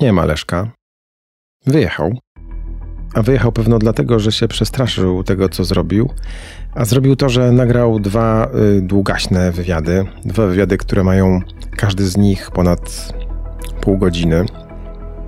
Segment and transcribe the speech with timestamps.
[0.00, 0.70] Nie ma Leszka.
[1.66, 2.18] Wyjechał.
[3.14, 6.10] A wyjechał pewno dlatego, że się przestraszył tego, co zrobił.
[6.74, 10.04] A zrobił to, że nagrał dwa y, długaśne wywiady.
[10.24, 11.40] Dwa wywiady, które mają
[11.76, 13.12] każdy z nich ponad
[13.80, 14.44] pół godziny.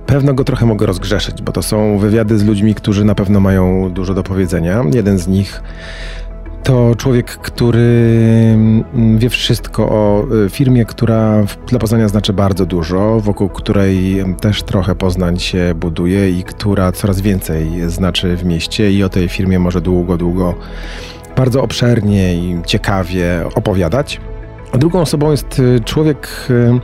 [0.05, 3.91] Pewno go trochę mogę rozgrzeszyć, bo to są wywiady z ludźmi, którzy na pewno mają
[3.93, 4.83] dużo do powiedzenia.
[4.93, 5.61] Jeden z nich
[6.65, 7.79] to człowiek, który
[8.53, 14.63] mm, wie wszystko o y, firmie, która dla Poznania znaczy bardzo dużo, wokół której też
[14.63, 19.59] trochę Poznań się buduje i która coraz więcej znaczy w mieście i o tej firmie
[19.59, 20.55] może długo, długo,
[21.35, 24.21] bardzo obszernie i ciekawie opowiadać.
[24.71, 26.79] A drugą osobą jest y, człowiek, y,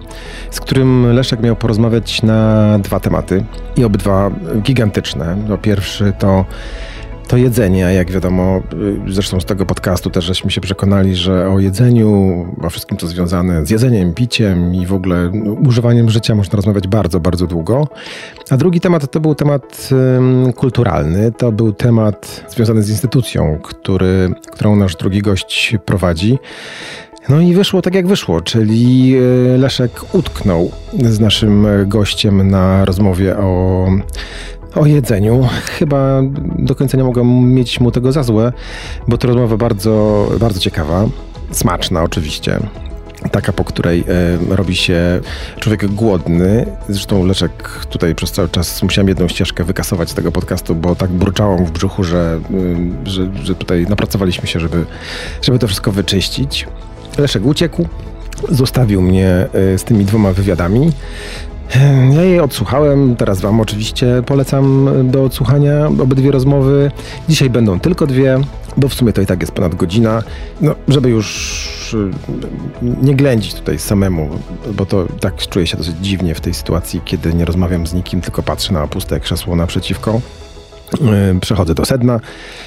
[0.51, 3.43] z którym Leszek miał porozmawiać na dwa tematy
[3.77, 5.37] i obydwa gigantyczne.
[5.47, 6.45] No pierwszy to
[7.31, 8.61] to jedzenie, jak wiadomo,
[9.07, 13.07] y, zresztą z tego podcastu też żeśmy się przekonali, że o jedzeniu, o wszystkim co
[13.07, 17.87] związane z jedzeniem, piciem i w ogóle no, używaniem życia można rozmawiać bardzo, bardzo długo.
[18.49, 19.89] A drugi temat to był temat
[20.55, 26.39] kulturalny, to był temat związany z instytucją, który, którą nasz drugi gość prowadzi.
[27.29, 29.13] No i wyszło tak jak wyszło, czyli
[29.53, 30.71] y, Leszek utknął
[31.03, 33.87] z naszym gościem na rozmowie o
[34.75, 35.47] o jedzeniu.
[35.79, 36.21] Chyba
[36.59, 38.53] do końca nie mogę mieć mu tego za złe,
[39.07, 41.05] bo to rozmowa bardzo, bardzo ciekawa,
[41.51, 42.59] smaczna oczywiście.
[43.31, 43.99] Taka, po której
[44.49, 45.21] e, robi się
[45.59, 46.65] człowiek głodny.
[46.89, 51.09] Zresztą Leszek tutaj przez cały czas musiałem jedną ścieżkę wykasować z tego podcastu, bo tak
[51.09, 52.39] burczało w brzuchu, że,
[53.05, 54.85] e, że, że tutaj napracowaliśmy się, żeby,
[55.41, 56.67] żeby to wszystko wyczyścić.
[57.17, 57.87] Leszek uciekł,
[58.49, 60.91] zostawił mnie e, z tymi dwoma wywiadami.
[62.13, 66.91] Ja jej odsłuchałem, teraz Wam oczywiście polecam do odsłuchania obydwie rozmowy.
[67.29, 68.39] Dzisiaj będą tylko dwie,
[68.77, 70.23] bo w sumie to i tak jest ponad godzina.
[70.61, 72.11] No, żeby już y,
[73.01, 74.29] nie ględzić tutaj samemu,
[74.73, 78.21] bo to tak czuję się dosyć dziwnie w tej sytuacji, kiedy nie rozmawiam z nikim,
[78.21, 80.21] tylko patrzę na puste krzesło naprzeciwko.
[81.35, 82.19] Y, przechodzę do sedna.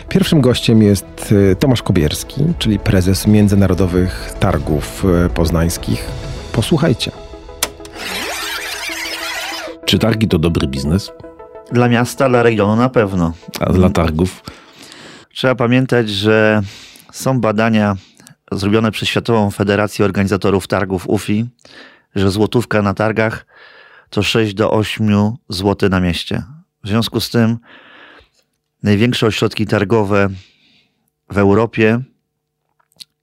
[0.08, 5.04] Pierwszym gościem jest Tomasz Kobierski, czyli prezes Międzynarodowych Targów
[5.34, 6.08] Poznańskich.
[6.52, 7.23] Posłuchajcie.
[9.94, 11.12] Czy targi to dobry biznes?
[11.72, 13.32] Dla miasta, dla regionu na pewno.
[13.60, 14.42] A dla targów?
[15.32, 16.62] Trzeba pamiętać, że
[17.12, 17.96] są badania
[18.52, 21.46] zrobione przez Światową Federację Organizatorów Targów UFI,
[22.14, 23.46] że złotówka na targach
[24.10, 26.42] to 6 do 8 zł na mieście.
[26.84, 27.58] W związku z tym
[28.82, 30.28] największe ośrodki targowe
[31.30, 32.00] w Europie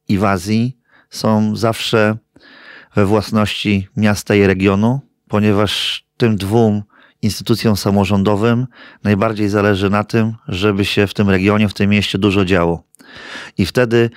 [0.07, 0.77] i w Azji
[1.09, 2.17] są zawsze
[2.95, 6.83] we własności miasta i regionu, ponieważ tym dwóm
[7.21, 8.67] instytucjom samorządowym
[9.03, 12.83] najbardziej zależy na tym, żeby się w tym regionie, w tym mieście dużo działo.
[13.57, 14.09] I wtedy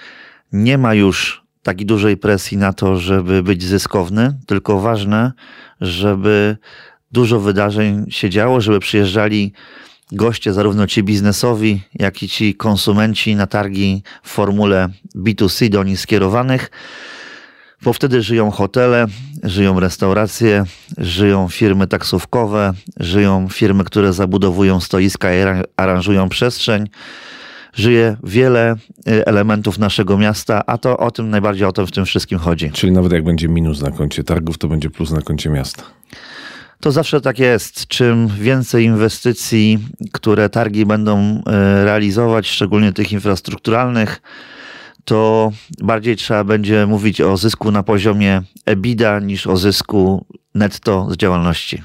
[0.53, 5.33] nie ma już takiej dużej presji na to, żeby być zyskowny, tylko ważne,
[5.81, 6.57] żeby
[7.13, 9.53] dużo wydarzeń się działo, żeby przyjeżdżali
[10.13, 16.01] goście, zarówno ci biznesowi, jak i ci konsumenci na targi w formule B2C do nich
[16.01, 16.71] skierowanych
[17.85, 19.07] bo wtedy żyją hotele,
[19.43, 20.65] żyją restauracje,
[20.99, 25.39] żyją firmy taksówkowe, żyją firmy, które zabudowują stoiska i
[25.77, 26.89] aranżują przestrzeń.
[27.75, 28.77] Żyje wiele
[29.09, 32.71] y, elementów naszego miasta, a to o tym najbardziej o tym w tym wszystkim chodzi.
[32.71, 35.83] Czyli nawet jak będzie minus na koncie targów, to będzie plus na koncie miasta.
[36.81, 37.87] To zawsze tak jest.
[37.87, 39.79] Czym więcej inwestycji,
[40.13, 41.43] które targi będą y,
[41.85, 44.21] realizować, szczególnie tych infrastrukturalnych,
[45.05, 51.17] to bardziej trzeba będzie mówić o zysku na poziomie EBITDA niż o zysku netto z
[51.17, 51.83] działalności.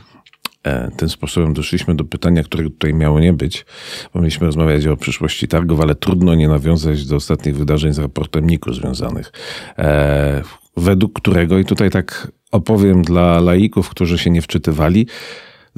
[0.64, 3.66] E, tym sposobem doszliśmy do pytania, którego tutaj miało nie być,
[4.14, 8.50] bo mieliśmy rozmawiać o przyszłości targów, ale trudno nie nawiązać do ostatnich wydarzeń z raportem
[8.50, 9.32] NIK-u związanych,
[9.78, 10.42] e,
[10.78, 15.08] według którego, i tutaj tak opowiem dla laików, którzy się nie wczytywali,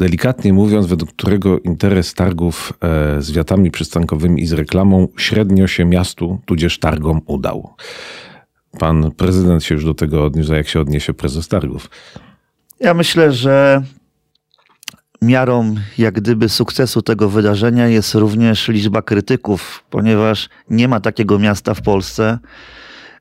[0.01, 5.85] delikatnie mówiąc, według którego interes targów e, z wiatami przystankowymi i z reklamą średnio się
[5.85, 7.73] miastu, tudzież targom udał.
[8.79, 11.89] Pan prezydent się już do tego odniósł, a jak się odniesie prezes targów?
[12.79, 13.83] Ja myślę, że
[15.21, 21.73] miarą jak gdyby sukcesu tego wydarzenia jest również liczba krytyków, ponieważ nie ma takiego miasta
[21.73, 22.39] w Polsce,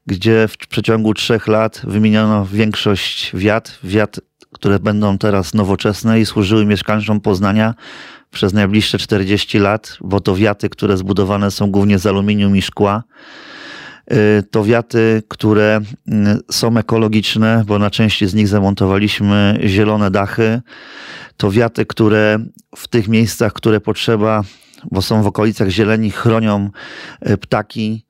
[0.06, 4.20] gdzie w przeciągu trzech lat wymieniono większość wiat, wiat
[4.60, 7.74] które będą teraz nowoczesne i służyły mieszkańcom Poznania
[8.30, 13.02] przez najbliższe 40 lat, bo to wiaty, które zbudowane są głównie z aluminium i szkła.
[14.12, 16.12] Y, to wiaty, które y,
[16.50, 20.60] są ekologiczne, bo na części z nich zamontowaliśmy zielone dachy.
[21.36, 22.38] To wiaty, które
[22.76, 24.42] w tych miejscach, które potrzeba,
[24.90, 26.70] bo są w okolicach zieleni, chronią
[27.28, 28.04] y, ptaki.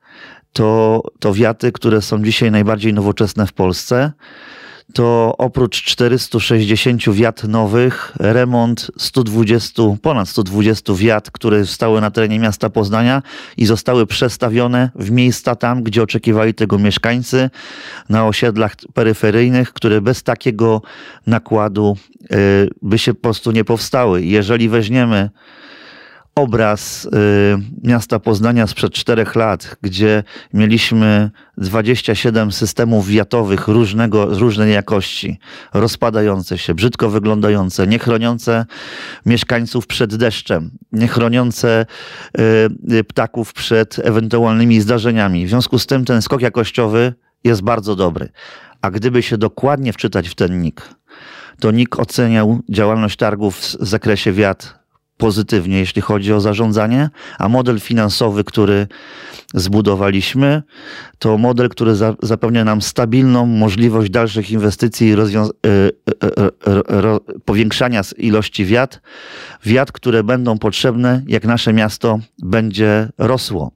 [0.53, 4.11] To, to wiaty, które są dzisiaj najbardziej nowoczesne w Polsce.
[4.93, 12.69] To oprócz 460 wiat nowych, remont 120, ponad 120 wiat, które stały na terenie miasta
[12.69, 13.21] Poznania
[13.57, 17.49] i zostały przestawione w miejsca tam, gdzie oczekiwali tego mieszkańcy,
[18.09, 20.81] na osiedlach peryferyjnych, które bez takiego
[21.27, 21.97] nakładu
[22.31, 24.23] y, by się po prostu nie powstały.
[24.23, 25.29] Jeżeli weźmiemy
[26.41, 27.09] obraz y,
[27.83, 30.23] miasta Poznania sprzed czterech lat, gdzie
[30.53, 35.39] mieliśmy 27 systemów wiatowych różnego, różnej jakości,
[35.73, 38.65] rozpadające się, brzydko wyglądające, niechroniące
[39.25, 41.85] mieszkańców przed deszczem, niechroniące
[42.39, 45.45] y, y, ptaków przed ewentualnymi zdarzeniami.
[45.45, 48.29] W związku z tym ten skok jakościowy jest bardzo dobry.
[48.81, 50.89] A gdyby się dokładnie wczytać w ten NIK,
[51.59, 54.80] to NIK oceniał działalność targów w zakresie wiat
[55.21, 57.09] pozytywnie, jeśli chodzi o zarządzanie,
[57.39, 58.87] a model finansowy, który
[59.53, 60.63] zbudowaliśmy,
[61.19, 66.27] to model, który za, zapewnia nam stabilną możliwość dalszych inwestycji i rozwią- y, y,
[67.37, 69.01] y, powiększania ilości wiat,
[69.65, 73.71] wiat, które będą potrzebne, jak nasze miasto będzie rosło.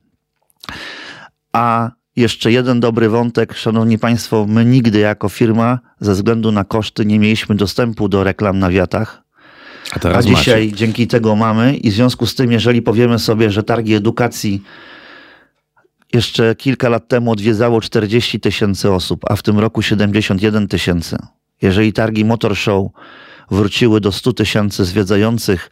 [1.54, 7.06] A jeszcze jeden dobry wątek, szanowni państwo, my nigdy jako firma ze względu na koszty
[7.06, 9.25] nie mieliśmy dostępu do reklam na wiatach.
[10.04, 10.78] A, A dzisiaj macie.
[10.78, 14.64] dzięki tego mamy i w związku z tym, jeżeli powiemy sobie, że targi edukacji
[16.14, 21.18] jeszcze kilka lat temu odwiedzało 40 tysięcy osób, a w tym roku 71 tysięcy.
[21.62, 22.88] Jeżeli targi Motor Show
[23.52, 25.70] wróciły do 100 tysięcy zwiedzających,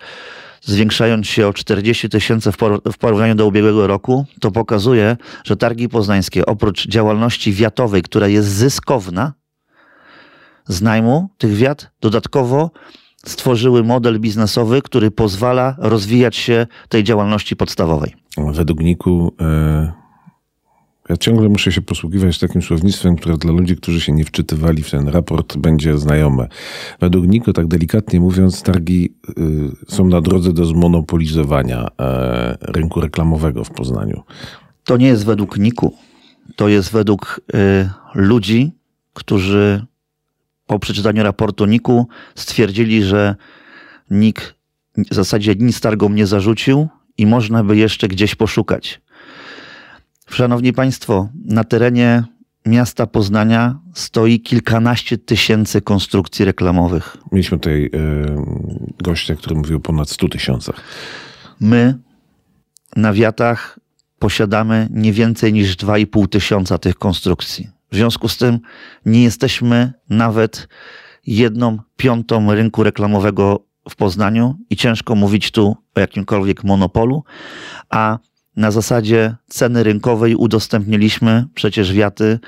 [0.61, 2.51] zwiększając się o 40 tysięcy
[2.93, 8.47] w porównaniu do ubiegłego roku, to pokazuje, że targi poznańskie oprócz działalności wiatowej, która jest
[8.47, 9.33] zyskowna
[10.67, 12.71] z najmu tych wiat, dodatkowo
[13.25, 18.13] stworzyły model biznesowy, który pozwala rozwijać się tej działalności podstawowej.
[18.37, 20.03] Według Niku e,
[21.09, 24.91] ja ciągle muszę się posługiwać takim słownictwem, które dla ludzi, którzy się nie wczytywali w
[24.91, 26.47] ten raport, będzie znajome.
[26.99, 33.63] Według Niku, tak delikatnie mówiąc, targi y, są na drodze do zmonopolizowania e, rynku reklamowego
[33.63, 34.23] w Poznaniu.
[34.83, 35.93] To nie jest według Niku.
[36.55, 37.41] To jest według
[38.15, 38.71] ludzi,
[39.13, 39.85] którzy
[40.67, 43.35] po przeczytaniu raportu NIK-u stwierdzili, że
[44.09, 44.55] NIK
[44.97, 46.87] w zasadzie nic targom nie zarzucił
[47.17, 49.01] i można by jeszcze gdzieś poszukać.
[50.29, 52.23] Szanowni Państwo, na terenie
[52.65, 57.17] miasta Poznania stoi kilkanaście tysięcy konstrukcji reklamowych.
[57.31, 57.89] Mieliśmy tutaj yy,
[59.03, 60.75] gościa, który mówił o ponad 100 tysiącach.
[61.59, 61.97] My
[62.95, 63.79] na wiatach
[64.19, 67.69] posiadamy nie więcej niż 2,5 tysiąca tych konstrukcji.
[67.93, 68.59] W związku z tym
[69.05, 70.67] nie jesteśmy nawet
[71.27, 77.23] jedną piątą rynku reklamowego w Poznaniu i ciężko mówić tu o jakimkolwiek monopolu,
[77.89, 78.19] a
[78.55, 82.39] na zasadzie ceny rynkowej udostępniliśmy przecież wiaty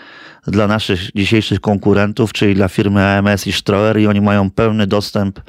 [0.47, 5.39] dla naszych dzisiejszych konkurentów, czyli dla firmy AMS i Stroer i oni mają pełny dostęp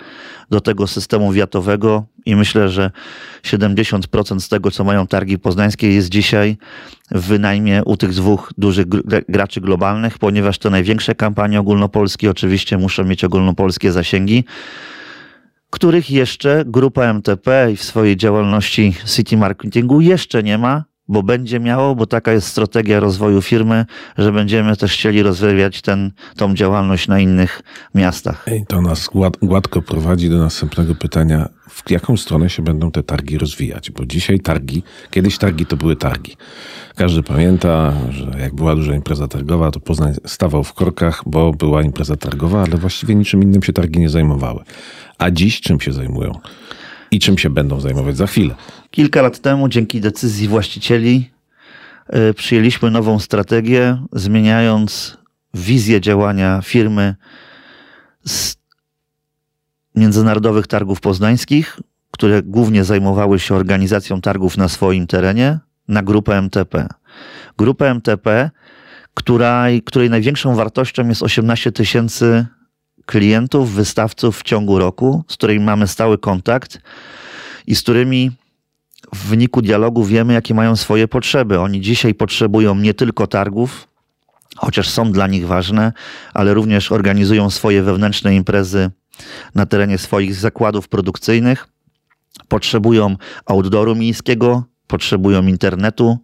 [0.51, 2.91] do tego systemu wiatowego i myślę, że
[3.43, 6.57] 70% z tego, co mają targi poznańskie jest dzisiaj
[7.11, 8.87] w wynajmie u tych dwóch dużych
[9.29, 14.45] graczy globalnych, ponieważ te największe kampanie ogólnopolskie oczywiście muszą mieć ogólnopolskie zasięgi
[15.77, 21.95] których jeszcze grupa MTP w swojej działalności city marketingu jeszcze nie ma, bo będzie miało,
[21.95, 23.85] bo taka jest strategia rozwoju firmy,
[24.19, 27.63] że będziemy też chcieli rozwijać ten, tą działalność na innych
[27.95, 28.47] miastach.
[28.63, 31.49] I to nas gład, gładko prowadzi do następnego pytania.
[31.69, 33.91] W jaką stronę się będą te targi rozwijać?
[33.91, 36.37] Bo dzisiaj targi, kiedyś targi to były targi.
[36.97, 41.83] Każdy pamięta, że jak była duża impreza targowa, to Poznań stawał w korkach, bo była
[41.83, 44.65] impreza targowa, ale właściwie niczym innym się targi nie zajmowały.
[45.19, 46.41] A dziś czym się zajmują?
[47.11, 48.55] I czym się będą zajmować za chwilę?
[48.91, 51.31] Kilka lat temu, dzięki decyzji właścicieli,
[52.31, 55.19] y, przyjęliśmy nową strategię, zmieniając
[55.55, 57.15] wizję działania firmy
[58.25, 58.57] z
[59.95, 61.81] międzynarodowych targów poznańskich,
[62.11, 65.59] które głównie zajmowały się organizacją targów na swoim terenie,
[65.89, 66.89] na grupę MTP.
[67.59, 68.51] Grupę MTP,
[69.15, 72.47] której, której największą wartością jest 18 tysięcy
[73.07, 76.81] klientów, wystawców w ciągu roku, z którymi mamy stały kontakt
[77.67, 78.31] i z którymi
[79.15, 81.61] w wyniku dialogu wiemy, jakie mają swoje potrzeby.
[81.61, 83.89] Oni dzisiaj potrzebują nie tylko targów,
[84.57, 85.93] chociaż są dla nich ważne,
[86.35, 88.91] ale również organizują swoje wewnętrzne imprezy
[89.55, 91.69] na terenie swoich zakładów produkcyjnych.
[92.49, 96.19] Potrzebują outdooru miejskiego, potrzebują internetu,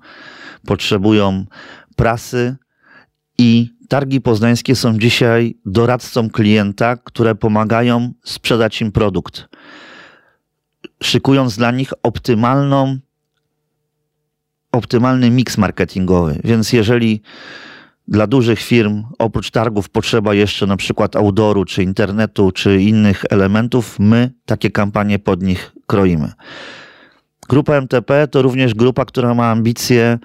[0.67, 1.45] potrzebują
[1.97, 2.57] prasy
[3.39, 9.49] i targi poznańskie są dzisiaj doradcą klienta, które pomagają sprzedać im produkt,
[11.02, 12.99] szykując dla nich optymalną,
[14.72, 16.40] optymalny miks marketingowy.
[16.44, 17.22] Więc jeżeli
[18.08, 23.99] dla dużych firm oprócz targów potrzeba jeszcze na przykład outdooru, czy internetu, czy innych elementów.
[23.99, 26.32] My takie kampanie pod nich kroimy.
[27.49, 30.18] Grupa MTP to również grupa, która ma ambicje,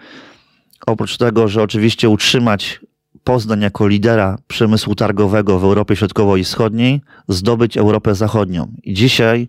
[0.85, 2.79] oprócz tego, że oczywiście utrzymać
[3.27, 8.71] Poznań jako lidera przemysłu targowego w Europie Środkowo i Wschodniej, zdobyć Europę Zachodnią.
[8.83, 9.47] I dzisiaj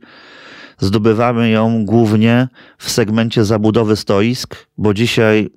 [0.79, 5.51] zdobywamy ją głównie w segmencie zabudowy stoisk, bo dzisiaj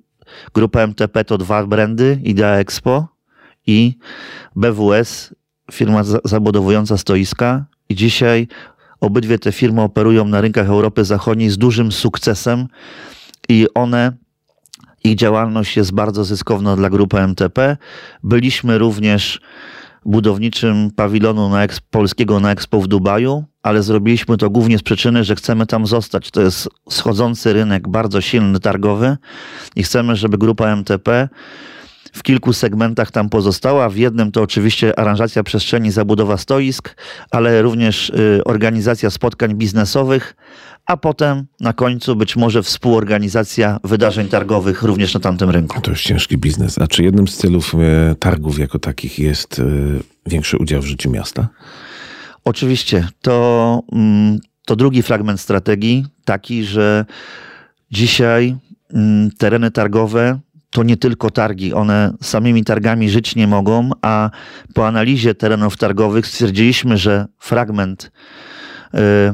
[0.54, 3.08] grupa MTP to dwa brandy, Idea Expo
[3.66, 3.98] i
[4.56, 5.34] BWS,
[5.72, 7.64] firma zabudowująca stoiska.
[7.88, 8.48] I dzisiaj
[9.00, 12.68] obydwie te firmy operują na rynkach Europy Zachodniej z dużym sukcesem
[13.48, 14.12] i one
[15.04, 17.76] ich działalność jest bardzo zyskowna dla grupy MTP.
[18.22, 19.40] Byliśmy również
[20.04, 25.34] budowniczym pawilonu na polskiego na Expo w Dubaju, ale zrobiliśmy to głównie z przyczyny, że
[25.34, 26.30] chcemy tam zostać.
[26.30, 29.16] To jest schodzący rynek, bardzo silny, targowy
[29.76, 31.28] i chcemy, żeby grupa MTP
[32.12, 33.88] w kilku segmentach tam pozostała.
[33.88, 36.94] W jednym to oczywiście aranżacja przestrzeni, zabudowa stoisk,
[37.30, 40.34] ale również y, organizacja spotkań biznesowych,
[40.86, 45.80] a potem na końcu być może współorganizacja wydarzeń targowych również na tamtym rynku.
[45.80, 46.78] To już ciężki biznes.
[46.78, 49.64] A czy jednym z celów e, targów jako takich jest e,
[50.26, 51.48] większy udział w życiu miasta?
[52.44, 53.08] Oczywiście.
[53.20, 57.04] To, mm, to drugi fragment strategii, taki, że
[57.90, 58.56] dzisiaj
[58.92, 60.38] mm, tereny targowe
[60.70, 64.30] to nie tylko targi, one samymi targami żyć nie mogą, a
[64.74, 68.10] po analizie terenów targowych stwierdziliśmy, że fragment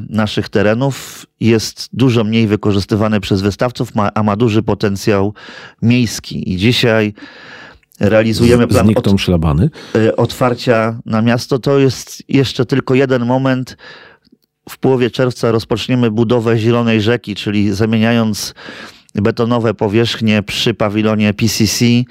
[0.08, 5.34] naszych terenów jest dużo mniej wykorzystywany przez wystawców, a ma duży potencjał
[5.82, 6.52] miejski.
[6.52, 7.14] I dzisiaj
[8.00, 8.88] realizujemy plan
[9.18, 9.70] szlabany.
[9.96, 11.58] Y, otwarcia na miasto.
[11.58, 13.76] To jest jeszcze tylko jeden moment.
[14.68, 18.54] W połowie czerwca rozpoczniemy budowę Zielonej Rzeki, czyli zamieniając
[19.14, 22.04] betonowe powierzchnie przy pawilonie PCC y,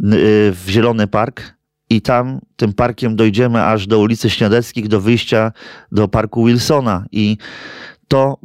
[0.00, 1.54] w Zielony Park
[1.96, 5.52] i tam tym parkiem dojdziemy aż do ulicy Śniadeckich, do wyjścia
[5.92, 7.36] do parku Wilsona i
[8.08, 8.38] to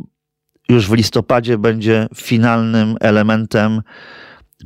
[0.69, 3.81] już w listopadzie będzie finalnym elementem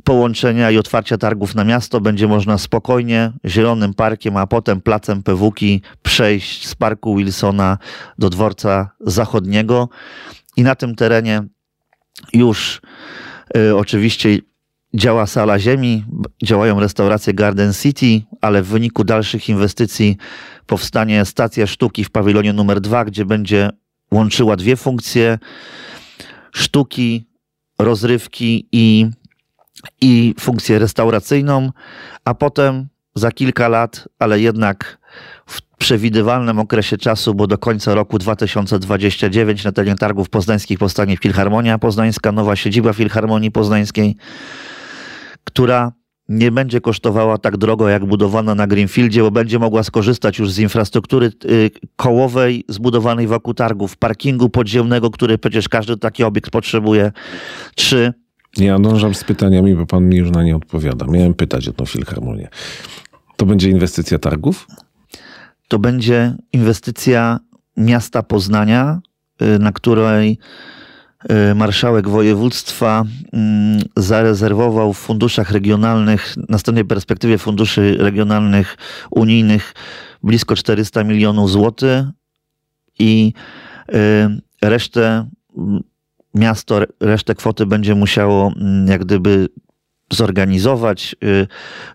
[0.03, 2.01] połączenia i otwarcia targów na miasto.
[2.01, 7.77] Będzie można spokojnie Zielonym Parkiem, a potem placem Pewuki przejść z parku Wilsona
[8.17, 9.89] do dworca zachodniego
[10.57, 11.43] i na tym terenie
[12.33, 12.81] już
[13.57, 14.37] y, oczywiście
[14.93, 16.05] działa sala ziemi,
[16.43, 20.17] działają restauracje Garden City, ale w wyniku dalszych inwestycji
[20.65, 23.69] powstanie stacja sztuki w pawilonie numer dwa, gdzie będzie
[24.11, 25.39] łączyła dwie funkcje
[26.51, 27.25] sztuki,
[27.79, 29.07] rozrywki i,
[30.01, 31.71] i funkcję restauracyjną,
[32.25, 34.97] a potem za kilka lat, ale jednak
[35.45, 41.77] w przewidywalnym okresie czasu, bo do końca roku 2029 na terenie targów poznańskich powstanie Filharmonia
[41.77, 44.15] Poznańska, nowa siedziba Filharmonii Poznańskiej,
[45.43, 45.91] która
[46.29, 50.59] nie będzie kosztowała tak drogo jak budowana na Greenfieldzie, bo będzie mogła skorzystać już z
[50.59, 57.11] infrastruktury y, kołowej zbudowanej wokół targów, parkingu podziemnego, który przecież każdy taki obiekt potrzebuje.
[57.75, 58.13] Trzy.
[58.57, 61.05] Ja dążam z pytaniami, bo pan mi już na nie odpowiada.
[61.05, 62.49] Miałem pytać o tą filharmonię.
[63.37, 64.67] To będzie inwestycja targów?
[65.67, 67.39] To będzie inwestycja
[67.77, 68.99] miasta Poznania,
[69.41, 70.37] y, na której
[71.55, 78.77] marszałek województwa mm, zarezerwował w funduszach regionalnych, na następnej perspektywie funduszy regionalnych
[79.11, 79.73] unijnych
[80.23, 82.05] blisko 400 milionów złotych
[82.99, 83.33] i
[83.89, 83.97] y,
[84.61, 85.83] resztę mm,
[86.33, 89.49] miasto, resztę kwoty będzie musiało mm, jak gdyby
[90.11, 91.47] zorganizować, y,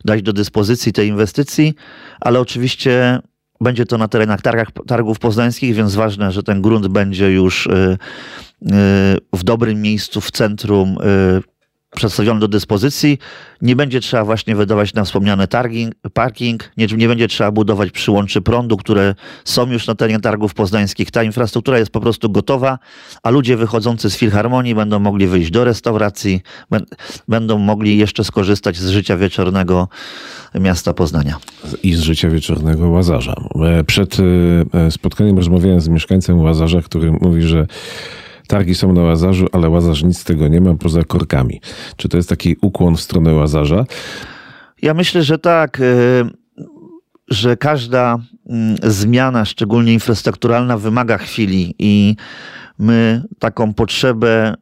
[0.04, 1.74] dać do dyspozycji tej inwestycji,
[2.20, 3.18] ale oczywiście
[3.60, 7.68] będzie to na terenach targach, targów poznańskich, więc ważne, że ten grunt będzie już
[9.32, 10.98] w dobrym miejscu, w centrum
[11.38, 11.55] y,
[11.96, 13.18] przedstawiony do dyspozycji.
[13.62, 18.42] Nie będzie trzeba właśnie wydawać na wspomniany targing, parking, nie, nie będzie trzeba budować przyłączy
[18.42, 21.10] prądu, które są już na terenie targów poznańskich.
[21.10, 22.78] Ta infrastruktura jest po prostu gotowa,
[23.22, 26.40] a ludzie wychodzący z filharmonii będą mogli wyjść do restauracji,
[27.28, 29.88] będą mogli jeszcze skorzystać z życia wieczornego
[30.54, 31.36] miasta Poznania.
[31.82, 33.34] I z życia wieczornego Łazarza.
[33.64, 34.16] E, przed
[34.74, 37.66] e, spotkaniem rozmawiałem z mieszkańcem Łazarza, który mówi, że
[38.46, 41.60] Targi są na Łazarzu, ale Łazarz nic z tego nie ma poza korkami.
[41.96, 43.84] Czy to jest taki ukłon w stronę Łazarza?
[44.82, 46.24] Ja myślę, że tak, y,
[47.28, 52.16] że każda mm, zmiana, szczególnie infrastrukturalna, wymaga chwili i
[52.78, 54.54] my taką potrzebę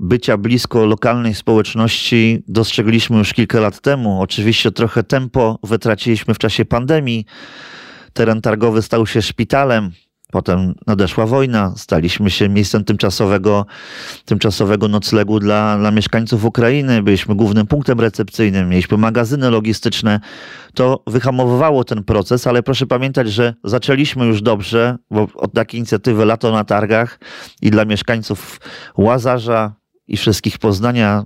[0.00, 4.20] bycia blisko lokalnej społeczności dostrzegliśmy już kilka lat temu.
[4.22, 7.26] Oczywiście trochę tempo wytraciliśmy w czasie pandemii.
[8.12, 9.90] Teren targowy stał się szpitalem
[10.34, 13.66] Potem nadeszła wojna, staliśmy się miejscem tymczasowego,
[14.24, 20.20] tymczasowego noclegu dla, dla mieszkańców Ukrainy, byliśmy głównym punktem recepcyjnym, mieliśmy magazyny logistyczne.
[20.74, 26.24] To wyhamowywało ten proces, ale proszę pamiętać, że zaczęliśmy już dobrze, bo od takiej inicjatywy
[26.24, 27.20] Lato na Targach
[27.62, 28.60] i dla mieszkańców
[28.96, 29.74] Łazarza
[30.08, 31.24] i wszystkich Poznania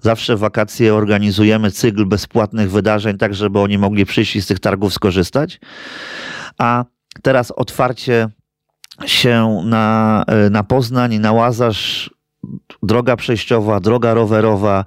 [0.00, 4.94] zawsze wakacje organizujemy cykl bezpłatnych wydarzeń, tak żeby oni mogli przyjść i z tych targów
[4.94, 5.60] skorzystać.
[6.58, 6.84] A
[7.22, 8.28] teraz otwarcie
[9.06, 12.10] się na, na Poznań, na Łazarz,
[12.82, 14.84] droga przejściowa, droga rowerowa,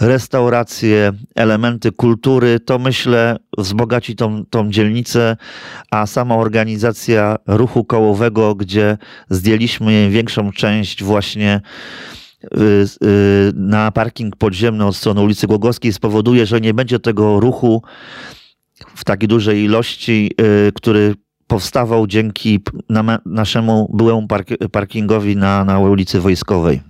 [0.00, 5.36] restauracje, elementy kultury, to myślę wzbogaci tą, tą dzielnicę,
[5.90, 8.98] a sama organizacja ruchu kołowego, gdzie
[9.30, 11.60] zdjęliśmy większą część właśnie
[12.44, 12.48] y,
[13.04, 17.82] y, na parking podziemny od strony ulicy Głogowskiej spowoduje, że nie będzie tego ruchu
[18.94, 21.14] w takiej dużej ilości, y, który
[21.46, 22.60] powstawał dzięki
[23.26, 24.26] naszemu byłemu
[24.72, 26.80] parkingowi na, na ulicy Wojskowej.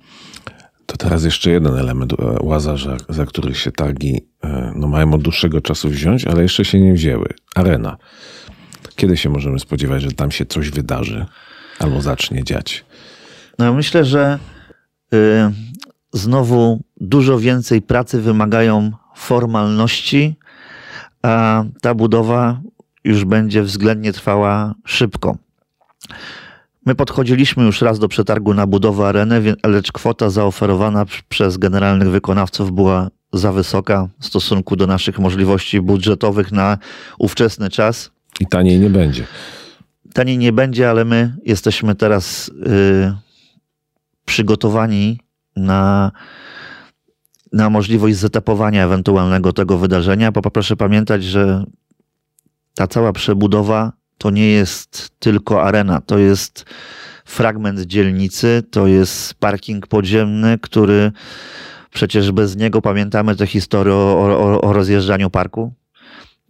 [0.86, 5.22] To teraz jeszcze jeden element e, Łazarza, za który się targi e, no, mają od
[5.22, 7.28] dłuższego czasu wziąć, ale jeszcze się nie wzięły.
[7.54, 7.96] Arena.
[8.96, 11.26] Kiedy się możemy spodziewać, że tam się coś wydarzy
[11.78, 12.84] albo zacznie dziać?
[13.58, 14.38] No myślę, że
[15.14, 15.16] y,
[16.12, 20.36] znowu dużo więcej pracy wymagają formalności,
[21.22, 22.60] a ta budowa
[23.06, 25.36] już będzie względnie trwała szybko.
[26.86, 32.72] My podchodziliśmy już raz do przetargu na budowę areny, lecz kwota zaoferowana przez generalnych wykonawców
[32.72, 36.78] była za wysoka w stosunku do naszych możliwości budżetowych na
[37.18, 38.10] ówczesny czas.
[38.40, 39.24] I taniej nie będzie.
[40.14, 42.52] Taniej nie będzie, ale my jesteśmy teraz y,
[44.24, 45.20] przygotowani
[45.56, 46.12] na,
[47.52, 51.64] na możliwość zetapowania ewentualnego tego wydarzenia, bo proszę pamiętać, że
[52.76, 56.64] ta cała przebudowa to nie jest tylko arena, to jest
[57.24, 61.12] fragment dzielnicy, to jest parking podziemny, który
[61.92, 65.72] przecież bez niego pamiętamy tę historię o, o, o rozjeżdżaniu parku.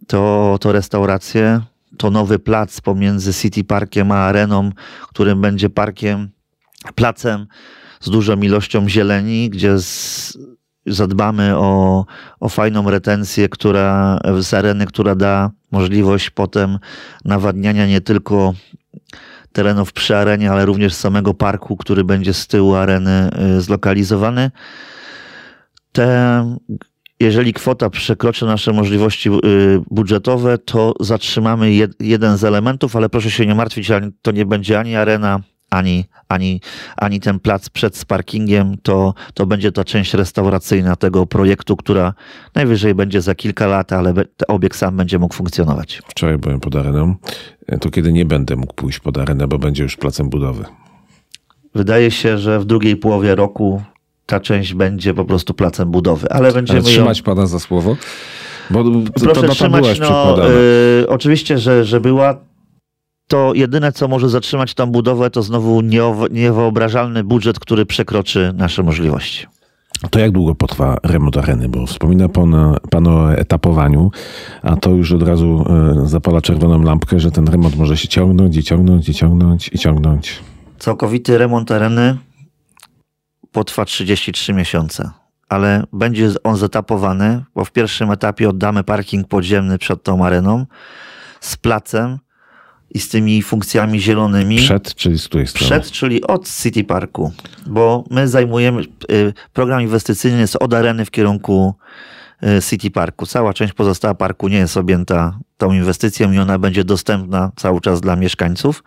[0.07, 1.61] To, to restauracje,
[1.97, 4.71] to nowy plac pomiędzy City Parkiem a areną,
[5.07, 6.29] którym będzie parkiem,
[6.95, 7.47] placem
[7.99, 10.37] z dużą ilością zieleni, gdzie z,
[10.87, 12.05] zadbamy o,
[12.39, 16.79] o fajną retencję, która z areny, która da możliwość potem
[17.25, 18.53] nawadniania nie tylko
[19.51, 24.51] terenów przy arenie, ale również samego parku, który będzie z tyłu areny y, zlokalizowany.
[25.91, 26.55] Te,
[27.19, 29.33] jeżeli kwota przekroczy nasze możliwości y,
[29.91, 33.87] budżetowe, to zatrzymamy jeden z elementów, ale proszę się nie martwić,
[34.21, 36.61] to nie będzie ani arena, ani, ani,
[36.97, 42.13] ani ten plac przed parkingiem, to, to będzie ta część restauracyjna tego projektu, która
[42.55, 44.13] najwyżej będzie za kilka lat, ale
[44.47, 46.01] obiekt sam będzie mógł funkcjonować.
[46.07, 47.15] Wczoraj byłem pod areną.
[47.81, 50.65] To kiedy nie będę mógł pójść pod arenę, bo będzie już placem budowy?
[51.75, 53.81] Wydaje się, że w drugiej połowie roku
[54.25, 57.23] ta część będzie po prostu placem budowy, ale będziemy ale trzymać ją...
[57.23, 57.95] pana za słowo?
[58.69, 60.37] Bo to, Proszę to trzymać, no,
[60.99, 62.37] yy, oczywiście, że, że była
[63.27, 65.81] to jedyne, co może zatrzymać tą budowę, to znowu
[66.31, 69.47] niewyobrażalny budżet, który przekroczy nasze możliwości.
[70.09, 71.69] To jak długo potrwa remont areny?
[71.69, 72.55] Bo wspomina pan,
[72.89, 74.11] pan o etapowaniu,
[74.61, 75.65] a to już od razu
[76.03, 79.79] e, zapala czerwoną lampkę, że ten remont może się ciągnąć i ciągnąć i ciągnąć i
[79.79, 80.39] ciągnąć.
[80.79, 82.17] Całkowity remont areny
[83.51, 85.11] potrwa 33 miesiące,
[85.49, 90.65] ale będzie on zetapowany, bo w pierwszym etapie oddamy parking podziemny przed tą areną
[91.39, 92.19] z placem,
[92.97, 94.57] i z tymi funkcjami zielonymi.
[94.57, 95.65] Przed, czyli z której strony?
[95.65, 97.31] Przed, czyli od City Parku,
[97.67, 98.81] bo my zajmujemy,
[99.11, 101.73] y, program inwestycyjny jest od areny w kierunku
[102.43, 103.25] y, City Parku.
[103.25, 108.01] Cała część pozostała parku nie jest objęta tą inwestycją i ona będzie dostępna cały czas
[108.01, 108.83] dla mieszkańców.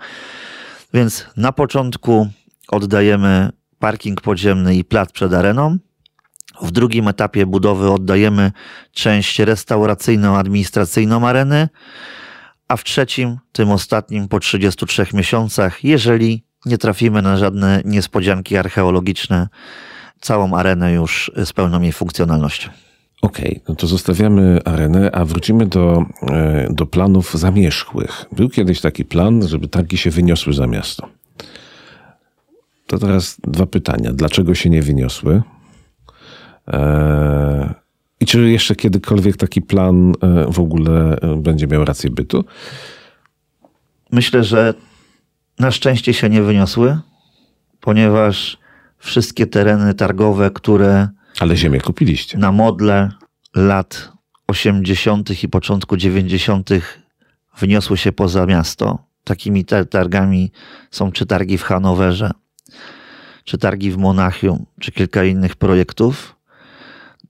[0.94, 2.28] Więc na początku
[2.68, 5.78] oddajemy parking podziemny i plac przed areną.
[6.62, 8.52] W drugim etapie budowy oddajemy
[8.92, 11.68] część restauracyjną, administracyjną areny
[12.70, 19.48] a w trzecim, tym ostatnim, po 33 miesiącach, jeżeli nie trafimy na żadne niespodzianki archeologiczne,
[20.20, 22.70] całą arenę już z pełną jej funkcjonalnością.
[23.22, 28.24] Okej, okay, no to zostawiamy arenę, a wrócimy do, e, do planów zamierzchłych.
[28.32, 31.08] Był kiedyś taki plan, żeby targi się wyniosły za miasto.
[32.86, 34.12] To teraz dwa pytania.
[34.12, 35.42] Dlaczego się nie wyniosły?
[36.66, 37.79] Eee,
[38.20, 42.44] i czy jeszcze kiedykolwiek taki plan e, w ogóle e, będzie miał rację bytu?
[44.12, 44.74] Myślę, że
[45.58, 46.98] na szczęście się nie wyniosły,
[47.80, 48.58] ponieważ
[48.98, 51.08] wszystkie tereny targowe, które.
[51.40, 52.38] Ale ziemię kupiliście.
[52.38, 53.10] Na modle
[53.54, 54.12] lat
[54.46, 55.44] 80.
[55.44, 56.70] i początku 90.
[57.58, 60.52] wyniosły się poza miasto, takimi targami
[60.90, 62.30] są czy targi w Hanowerze,
[63.44, 66.36] czy targi w Monachium, czy kilka innych projektów,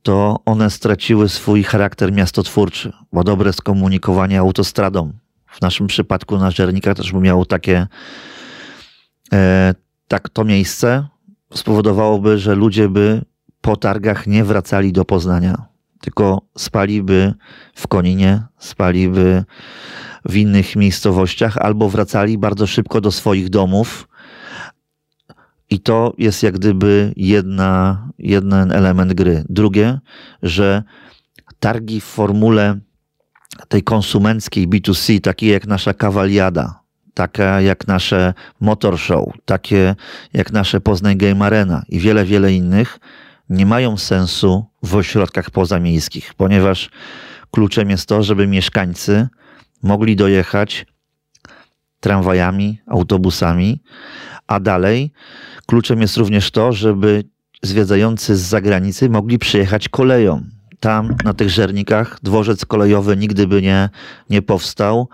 [0.02, 5.12] to one straciły swój charakter miastotwórczy, bo dobre skomunikowanie autostradą,
[5.46, 7.86] w naszym przypadku na Żernikach też by miało takie
[9.32, 9.74] e,
[10.08, 11.06] tak to miejsce,
[11.54, 13.22] spowodowałoby, że ludzie by
[13.60, 15.66] po targach nie wracali do Poznania,
[16.00, 17.34] tylko spaliby
[17.74, 19.44] w Koninie, spaliby
[20.24, 24.08] w innych miejscowościach albo wracali bardzo szybko do swoich domów.
[25.70, 29.44] I to jest jak gdyby jedna, jeden element gry.
[29.48, 29.98] Drugie,
[30.42, 30.82] że
[31.60, 32.80] targi w formule
[33.68, 36.80] tej konsumenckiej B2C, takiej jak nasza kawaliada,
[37.14, 39.94] taka jak nasze Motor Show, takie
[40.32, 42.98] jak nasze Poznań Game Arena i wiele, wiele innych,
[43.50, 46.90] nie mają sensu w ośrodkach pozamiejskich, ponieważ
[47.50, 49.28] kluczem jest to, żeby mieszkańcy
[49.82, 50.86] mogli dojechać
[52.00, 53.82] tramwajami, autobusami,
[54.46, 55.12] a dalej
[55.70, 57.24] kluczem jest również to, żeby
[57.62, 60.44] zwiedzający z zagranicy mogli przyjechać koleją.
[60.80, 63.88] Tam, na tych żernikach, dworzec kolejowy nigdy by nie,
[64.30, 65.08] nie powstał.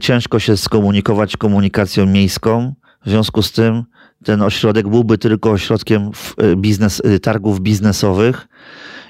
[0.00, 2.74] Ciężko się skomunikować komunikacją miejską.
[3.06, 3.84] W związku z tym
[4.24, 6.10] ten ośrodek byłby tylko ośrodkiem
[6.42, 8.48] y, biznes, y, targów biznesowych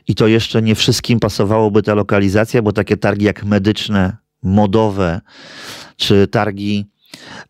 [0.09, 5.21] i to jeszcze nie wszystkim pasowałoby ta lokalizacja, bo takie targi jak medyczne, modowe,
[5.97, 6.87] czy targi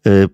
[0.07, 0.29] y,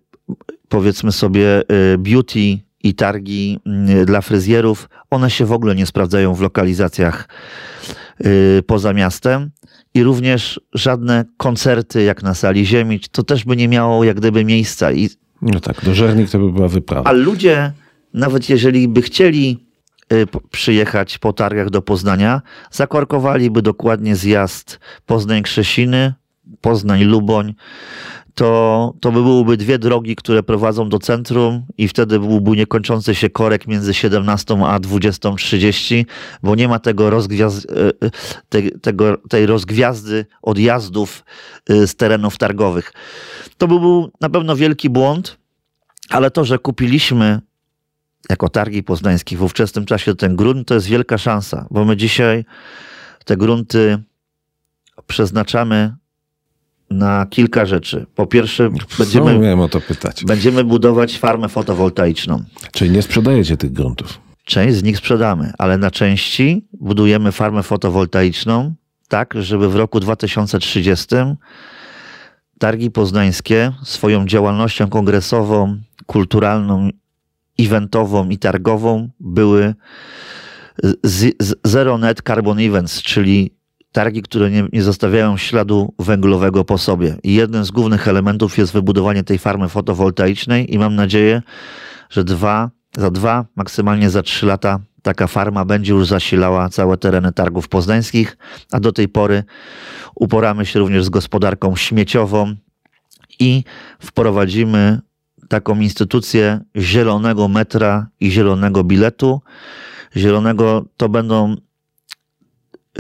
[0.69, 1.63] powiedzmy sobie
[1.99, 3.59] beauty i targi
[4.07, 7.29] dla fryzjerów, one się w ogóle nie sprawdzają w lokalizacjach
[8.67, 9.51] poza miastem.
[9.95, 14.45] I również żadne koncerty jak na sali ziemi, to też by nie miało jak gdyby
[14.45, 14.93] miejsca.
[14.93, 15.09] I
[15.43, 17.11] no tak, do Żernik to by była wyprawa.
[17.11, 17.73] A ludzie,
[18.15, 19.67] nawet jeżeli by chcieli
[20.13, 26.15] y, przyjechać po targach do Poznania, zakorkowaliby dokładnie zjazd Poznań-Krzesiny,
[26.61, 27.55] Poznań-Luboń,
[28.35, 33.31] to, to by byłyby dwie drogi, które prowadzą do centrum i wtedy byłby niekończący się
[33.31, 36.05] korek między 17 a 20.30,
[36.43, 38.11] bo nie ma tego, rozgwiazd, y, y,
[38.49, 41.25] te, tego tej rozgwiazdy odjazdów
[41.69, 42.93] z terenów targowych.
[43.59, 45.39] To by był na pewno wielki błąd,
[46.09, 47.41] ale to, że kupiliśmy
[48.31, 52.45] jako targi poznańskich w ówczesnym czasie ten grunt, to jest wielka szansa, bo my dzisiaj
[53.25, 53.99] te grunty
[55.07, 55.95] przeznaczamy
[56.91, 58.07] na kilka rzeczy.
[58.15, 60.25] Po pierwsze, będziemy, miałem o to pytać.
[60.25, 62.45] będziemy budować farmę fotowoltaiczną.
[62.73, 64.21] Czyli nie sprzedajecie tych gruntów?
[64.45, 68.75] Część z nich sprzedamy, ale na części budujemy farmę fotowoltaiczną
[69.09, 71.07] tak, żeby w roku 2030
[72.59, 76.89] Targi Poznańskie swoją działalnością kongresową, kulturalną,
[77.59, 79.75] eventową i targową były
[81.05, 83.55] z, z Zero Net Carbon Events, czyli
[83.93, 87.17] targi, które nie, nie zostawiają śladu węglowego po sobie.
[87.23, 91.43] I jeden z głównych elementów jest wybudowanie tej farmy fotowoltaicznej i mam nadzieję,
[92.11, 97.33] że dwa, za dwa, maksymalnie za trzy lata taka farma będzie już zasilała całe tereny
[97.33, 98.37] targów poznańskich,
[98.73, 99.45] a do tej pory
[100.15, 102.55] uporamy się również z gospodarką śmieciową
[103.39, 103.65] i
[103.99, 105.01] wprowadzimy
[105.49, 109.41] taką instytucję zielonego metra i zielonego biletu.
[110.17, 111.57] Zielonego to będą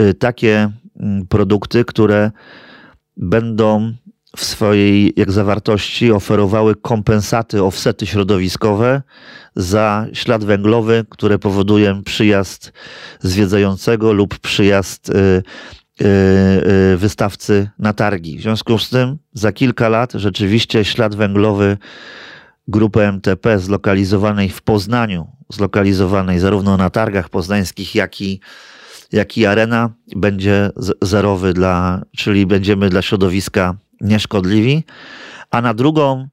[0.00, 0.70] y, takie
[1.28, 2.30] produkty, które
[3.16, 3.92] będą
[4.36, 9.02] w swojej jak zawartości oferowały kompensaty, offsety środowiskowe
[9.56, 12.72] za ślad węglowy, które powodują przyjazd
[13.20, 16.06] zwiedzającego lub przyjazd y, y,
[16.92, 18.38] y, wystawcy na targi.
[18.38, 21.76] W związku z tym za kilka lat rzeczywiście ślad węglowy
[22.68, 28.40] grupy MTP zlokalizowanej w Poznaniu, zlokalizowanej zarówno na targach poznańskich, jak i,
[29.12, 30.70] jak i arena będzie
[31.02, 34.84] zerowy dla, czyli będziemy dla środowiska nieszkodliwi,
[35.50, 36.28] a na drugą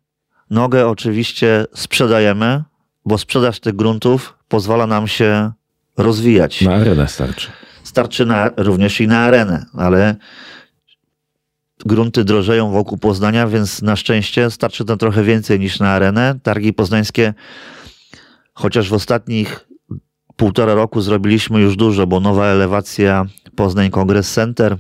[0.49, 2.63] nogę oczywiście sprzedajemy,
[3.05, 5.51] bo sprzedaż tych gruntów pozwala nam się
[5.97, 6.61] rozwijać.
[6.61, 7.47] Na arenę starczy.
[7.83, 10.15] Starczy na, również i na arenę, ale
[11.85, 16.39] grunty drożeją wokół Poznania, więc na szczęście starczy tam trochę więcej niż na arenę.
[16.43, 17.33] Targi poznańskie,
[18.53, 19.66] chociaż w ostatnich
[20.37, 24.77] półtora roku zrobiliśmy już dużo, bo nowa elewacja Poznań Congress Center,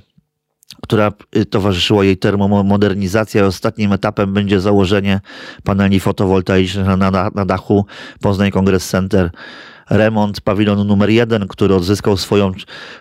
[0.83, 3.45] która y, towarzyszyła jej termomodernizacja.
[3.45, 5.21] Ostatnim etapem będzie założenie
[5.63, 7.85] paneli fotowoltaicznych na, na, na dachu
[8.21, 9.31] Poznań Congress Center
[9.89, 12.51] remont pawilonu numer jeden, który odzyskał swoją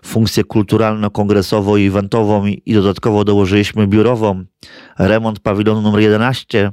[0.05, 4.45] funkcję kulturalno-kongresową i eventową i dodatkowo dołożyliśmy biurową.
[4.99, 6.73] Remont pawilonu numer 11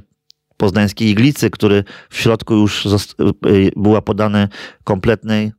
[0.56, 4.48] poznańskiej iglicy, który w środku już y, była podany
[4.84, 5.52] kompletnej,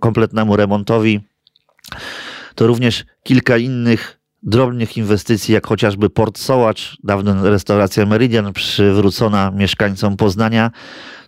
[0.00, 1.20] kompletnemu remontowi.
[2.54, 10.16] To również kilka innych drobnych inwestycji, jak chociażby Port Sołacz, dawna restauracja Meridian, przywrócona mieszkańcom
[10.16, 10.70] Poznania,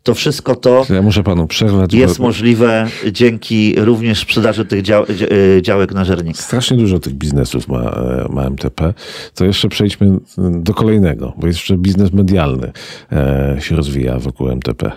[0.02, 1.94] to wszystko to Ja muszę panu przerwać.
[1.94, 6.36] jest bo możliwe dzięki również sprzedaży tych dział, dzia- działek na Żernik.
[6.36, 8.94] strasznie dużo tych biznesów ma, e, ma MTP.
[9.34, 12.72] To jeszcze przejdźmy do kolejnego, bo jeszcze biznes medialny
[13.12, 14.92] e, się rozwija wokół MTP.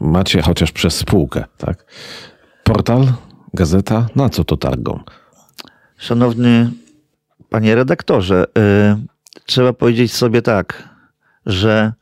[0.00, 1.84] Macie chociaż przez spółkę, tak?
[2.64, 3.06] Portal,
[3.54, 5.00] gazeta, na co to targą?
[5.96, 6.70] Szanowny
[7.50, 10.88] panie redaktorze, y, trzeba powiedzieć sobie tak,
[11.46, 11.92] że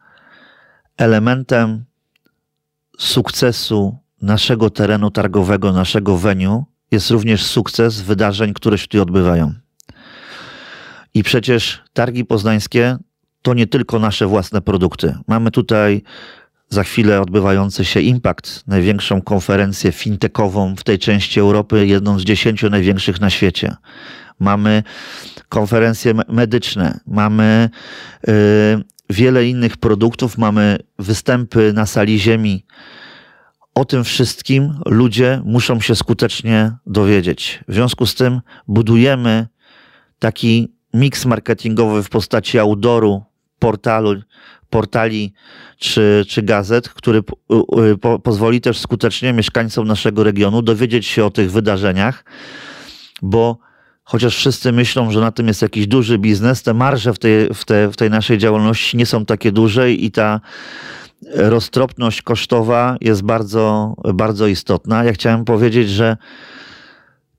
[0.96, 1.84] elementem
[2.98, 9.54] sukcesu naszego terenu targowego, naszego venue jest również sukces wydarzeń, które się tutaj odbywają.
[11.14, 12.96] I przecież targi poznańskie
[13.42, 15.14] to nie tylko nasze własne produkty.
[15.28, 16.02] Mamy tutaj
[16.68, 22.70] za chwilę odbywający się Impact, największą konferencję fintechową w tej części Europy, jedną z dziesięciu
[22.70, 23.76] największych na świecie.
[24.38, 24.82] Mamy
[25.48, 27.70] konferencje me- medyczne, mamy
[28.28, 28.32] y,
[29.12, 32.64] wiele innych produktów, mamy występy na sali ziemi.
[33.74, 37.60] O tym wszystkim ludzie muszą się skutecznie dowiedzieć.
[37.68, 39.46] W związku z tym budujemy
[40.18, 43.22] taki miks marketingowy w postaci outdooru,
[43.58, 44.22] portalu,
[44.70, 45.32] portali
[45.78, 47.36] czy, czy gazet, który po,
[48.00, 52.24] po, pozwoli też skutecznie mieszkańcom naszego regionu dowiedzieć się o tych wydarzeniach,
[53.22, 53.58] bo
[54.04, 57.64] chociaż wszyscy myślą, że na tym jest jakiś duży biznes, te marże w tej, w,
[57.64, 60.40] te, w tej naszej działalności nie są takie duże i ta
[61.34, 65.04] roztropność kosztowa jest bardzo, bardzo istotna.
[65.04, 66.16] Ja chciałem powiedzieć, że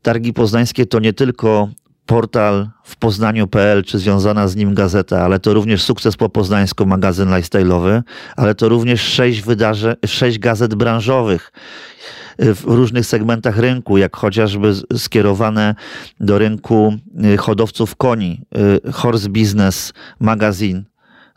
[0.01, 1.69] Targi Poznańskie to nie tylko
[2.05, 7.29] portal w Poznaniu.pl czy związana z nim gazeta, ale to również Sukces po Poznańsku, magazyn
[7.29, 8.01] lifestyle'owy,
[8.35, 11.51] ale to również sześć wydarzeń, sześć gazet branżowych
[12.39, 15.75] w różnych segmentach rynku, jak chociażby skierowane
[16.19, 16.93] do rynku
[17.33, 18.41] y, hodowców koni,
[18.87, 20.83] y, Horse Business Magazine,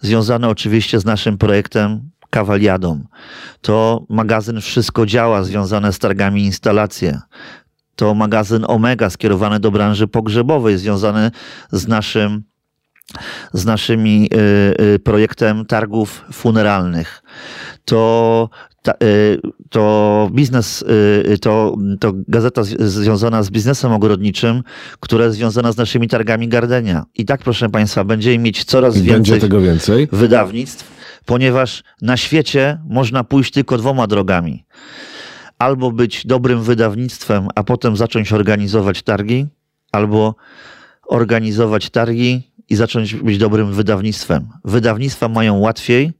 [0.00, 3.04] związane oczywiście z naszym projektem Kawaliadą.
[3.60, 7.20] To magazyn Wszystko Działa, związane z targami instalacje.
[7.96, 11.30] To magazyn Omega, skierowany do branży pogrzebowej, związany
[11.72, 12.42] z naszym
[13.52, 17.22] z naszymi y, y, projektem targów funeralnych.
[17.84, 18.50] To,
[18.86, 20.84] ta, y, to biznes,
[21.32, 24.62] y, to, to gazeta związana z biznesem ogrodniczym,
[25.00, 27.04] która jest związana z naszymi targami Gardenia.
[27.14, 30.08] I tak, proszę Państwa, będziemy mieć coraz więcej tego więcej?
[30.12, 30.90] wydawnictw,
[31.24, 34.64] ponieważ na świecie można pójść tylko dwoma drogami.
[35.58, 39.46] Albo być dobrym wydawnictwem, a potem zacząć organizować targi,
[39.92, 40.34] albo
[41.08, 44.48] organizować targi i zacząć być dobrym wydawnictwem.
[44.64, 46.12] Wydawnictwa mają łatwiej,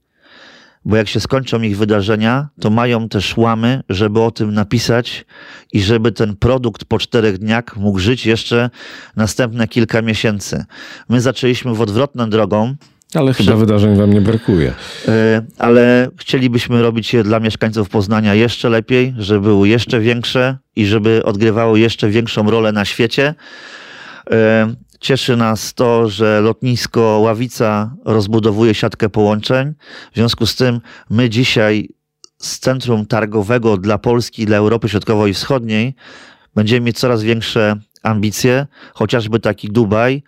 [0.87, 5.25] bo jak się skończą ich wydarzenia, to mają też łamy, żeby o tym napisać
[5.73, 8.71] i żeby ten produkt po czterech dniach mógł żyć jeszcze
[9.17, 10.65] następne kilka miesięcy.
[11.09, 12.75] My zaczęliśmy w odwrotną drogą,
[13.15, 14.73] Ale chyba wydarzeń wam nie brakuje.
[15.09, 20.87] E, ale chcielibyśmy robić je dla mieszkańców Poznania jeszcze lepiej, żeby były jeszcze większe i
[20.87, 23.35] żeby odgrywały jeszcze większą rolę na świecie.
[24.31, 29.75] E, Cieszy nas to, że lotnisko Ławica rozbudowuje siatkę połączeń.
[30.13, 30.81] W związku z tym
[31.11, 31.89] my dzisiaj
[32.39, 35.95] z centrum targowego dla Polski, dla Europy Środkowej i Wschodniej
[36.55, 40.23] będziemy mieć coraz większe ambicje, chociażby taki Dubaj,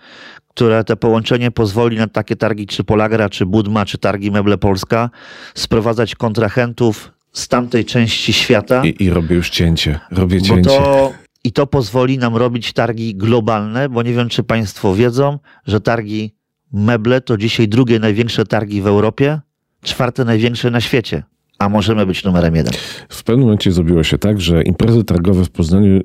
[0.49, 5.11] które te połączenie pozwoli na takie targi czy Polagra, czy Budma, czy targi Meble Polska
[5.55, 8.83] sprowadzać kontrahentów z tamtej części świata.
[8.85, 10.01] I, i robię już cięcie.
[10.11, 10.71] Robię Bo cięcie.
[10.71, 11.13] to,
[11.49, 16.35] I to pozwoli nam robić targi globalne, bo nie wiem, czy Państwo wiedzą, że targi
[16.73, 19.41] meble to dzisiaj drugie największe targi w Europie,
[19.83, 21.23] czwarte największe na świecie,
[21.59, 22.73] a możemy być numerem jeden.
[23.09, 26.03] W pewnym momencie zrobiło się tak, że imprezy targowe w Poznaniu y,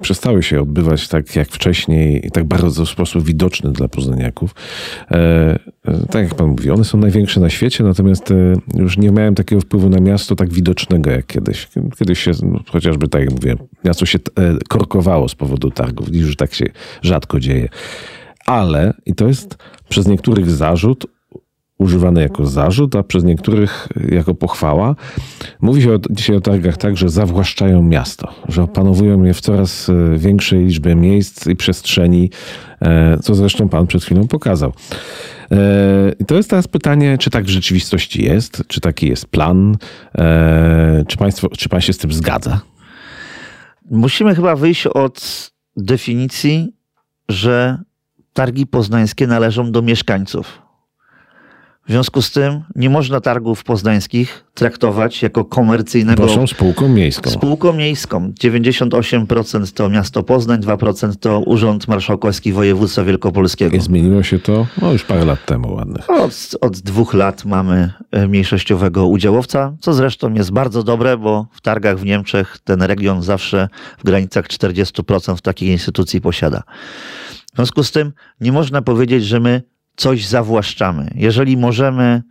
[0.00, 4.54] przestały się odbywać tak jak wcześniej i tak bardzo w sposób widoczny dla poznaniaków.
[5.10, 5.14] E,
[5.84, 9.34] e, tak jak pan mówi, one są największe na świecie, natomiast e, już nie miałem
[9.34, 11.68] takiego wpływu na miasto tak widocznego jak kiedyś.
[11.98, 16.22] Kiedyś się, no, chociażby tak jak mówiłem, miasto się e, korkowało z powodu targów, dziś
[16.22, 16.66] już tak się
[17.02, 17.68] rzadko dzieje.
[18.46, 19.56] Ale, i to jest
[19.88, 21.06] przez niektórych zarzut,
[21.78, 24.96] używany jako zarzut, a przez niektórych jako pochwała.
[25.60, 29.88] Mówi się o, dzisiaj o targach tak, że zawłaszczają miasto, że opanowują je w coraz
[29.88, 32.30] e, większej liczbie miejsc i przestrzeni,
[32.82, 34.72] e, co zresztą pan przed chwilą pokazał.
[35.50, 35.56] E,
[36.20, 39.76] I to jest teraz pytanie, czy tak w rzeczywistości jest, czy taki jest plan,
[41.08, 42.60] czy, państwo, czy pan się z tym zgadza?
[43.90, 46.72] Musimy chyba wyjść od definicji,
[47.28, 47.78] że
[48.32, 50.63] targi poznańskie należą do mieszkańców.
[51.86, 56.22] W związku z tym nie można targów poznańskich traktować jako komercyjnego.
[56.22, 57.30] Bo są spółką miejską.
[57.30, 58.32] Spółką miejską.
[58.44, 63.76] 98% to miasto Poznań, 2% to Urząd Marszałkowski Województwa Wielkopolskiego.
[63.76, 66.10] I zmieniło się to no, już parę lat temu ładnych.
[66.10, 71.60] Od, od dwóch lat mamy e, mniejszościowego udziałowca, co zresztą jest bardzo dobre, bo w
[71.60, 73.68] targach w Niemczech ten region zawsze
[73.98, 76.62] w granicach 40% takich instytucji posiada.
[77.52, 79.62] W związku z tym nie można powiedzieć, że my
[79.96, 81.10] coś zawłaszczamy.
[81.14, 82.22] Jeżeli możemy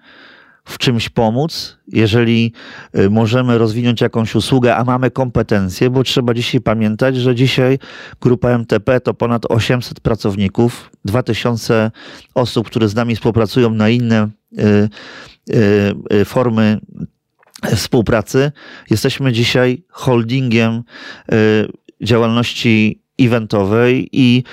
[0.66, 2.54] w czymś pomóc, jeżeli
[2.98, 7.80] y, możemy rozwinąć jakąś usługę, a mamy kompetencje, bo trzeba dzisiaj pamiętać, że dzisiaj
[8.22, 11.92] grupa MTP to ponad 800 pracowników, 2000
[12.36, 14.90] osób, które z nami współpracują na inne y,
[16.14, 16.80] y, formy
[17.76, 18.52] współpracy.
[18.90, 20.84] Jesteśmy dzisiaj holdingiem
[22.02, 24.44] działalności eventowej i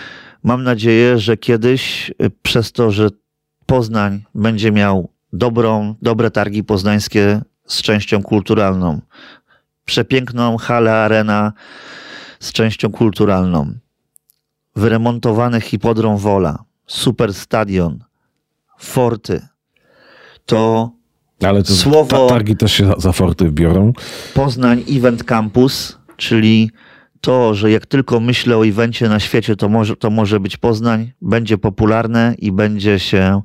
[0.42, 3.08] Mam nadzieję, że kiedyś y, przez to, że
[3.66, 9.00] Poznań będzie miał dobrą, dobre targi poznańskie z częścią kulturalną,
[9.84, 11.52] przepiękną halę arena
[12.40, 13.74] z częścią kulturalną,
[14.76, 18.04] wyremontowany hipodrom Wola, super stadion,
[18.78, 19.46] forty,
[20.46, 20.90] to
[21.42, 23.92] ale to słowo targi też się za forty biorą.
[24.34, 26.70] Poznań Event Campus, czyli
[27.20, 31.12] to, że jak tylko myślę o evencie na świecie, to może, to może być Poznań,
[31.22, 33.42] będzie popularne i będzie się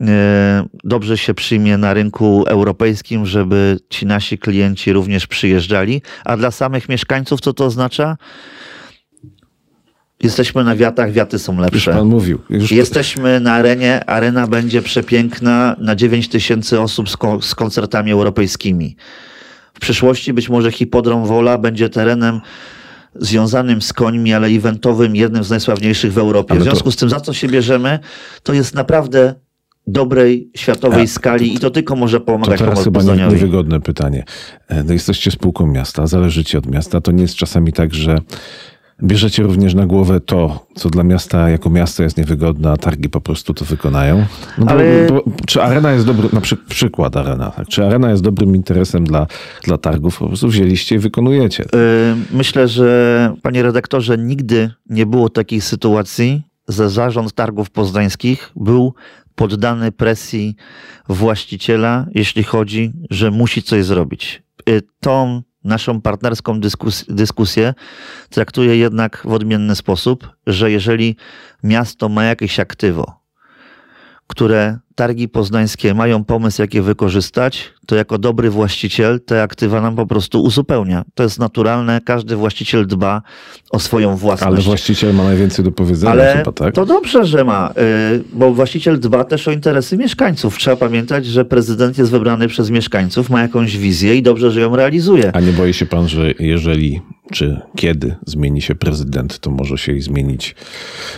[0.00, 6.02] e, dobrze się przyjmie na rynku europejskim, żeby ci nasi klienci również przyjeżdżali.
[6.24, 8.16] A dla samych mieszkańców co to oznacza?
[10.22, 11.90] Jesteśmy na wiatach, wiaty są lepsze.
[11.90, 12.38] Już pan mówił.
[12.50, 12.72] Już...
[12.72, 18.96] Jesteśmy na arenie, arena będzie przepiękna na 9 tysięcy osób z, z koncertami europejskimi.
[19.74, 22.40] W przyszłości być może hipodrom Wola będzie terenem
[23.20, 26.54] związanym z końmi, ale eventowym, jednym z najsławniejszych w Europie.
[26.54, 27.98] W związku z tym, za co się bierzemy,
[28.42, 29.34] to jest naprawdę
[29.86, 34.24] dobrej światowej A, skali i to tylko może pomagać to teraz chyba nie, niewygodne pytanie.
[34.68, 37.00] E, no jesteście spółką miasta, zależycie od miasta.
[37.00, 38.18] To nie jest czasami tak, że
[39.02, 43.20] Bierzecie również na głowę to, co dla miasta jako miasto jest niewygodne, a targi po
[43.20, 44.26] prostu to wykonają.
[44.58, 45.06] No Ale...
[45.08, 47.68] bo, czy arena jest dobry, na przy, przykład arena, tak?
[47.68, 49.26] czy arena jest dobrym interesem dla,
[49.64, 51.64] dla targów, po prostu wzięliście i wykonujecie?
[51.64, 51.66] Y,
[52.30, 58.94] myślę, że panie redaktorze, nigdy nie było takiej sytuacji, że zarząd targów poznańskich był
[59.34, 60.56] poddany presji
[61.08, 64.42] właściciela, jeśli chodzi, że musi coś zrobić.
[64.68, 67.74] Y, tą naszą partnerską dyskus dyskusję
[68.30, 71.16] traktuje jednak w odmienny sposób, że jeżeli
[71.62, 73.20] miasto ma jakieś aktywo,
[74.26, 79.96] które targi poznańskie mają pomysł, jak je wykorzystać, to jako dobry właściciel te aktywa nam
[79.96, 81.04] po prostu uzupełnia.
[81.14, 83.22] To jest naturalne, każdy właściciel dba
[83.70, 84.52] o swoją własność.
[84.52, 86.74] Ale właściciel ma najwięcej do powiedzenia Ale chyba, tak?
[86.74, 87.70] To dobrze, że ma,
[88.14, 90.58] y, bo właściciel dba też o interesy mieszkańców.
[90.58, 94.76] Trzeba pamiętać, że prezydent jest wybrany przez mieszkańców, ma jakąś wizję i dobrze, że ją
[94.76, 95.36] realizuje.
[95.36, 97.00] A nie boi się pan, że jeżeli
[97.32, 100.54] czy kiedy zmieni się prezydent, to może się i zmienić.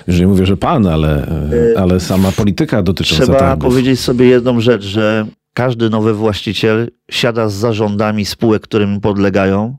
[0.09, 4.61] Nie mówię, że pan, ale, y, ale sama polityka dotycząca Trzeba targów powiedzieć sobie jedną
[4.61, 9.77] rzecz, że każdy nowy właściciel siada z zarządami spółek, którym podlegają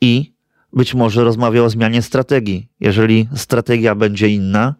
[0.00, 0.32] i
[0.72, 2.68] być może rozmawia o zmianie strategii.
[2.80, 4.74] Jeżeli strategia będzie inna,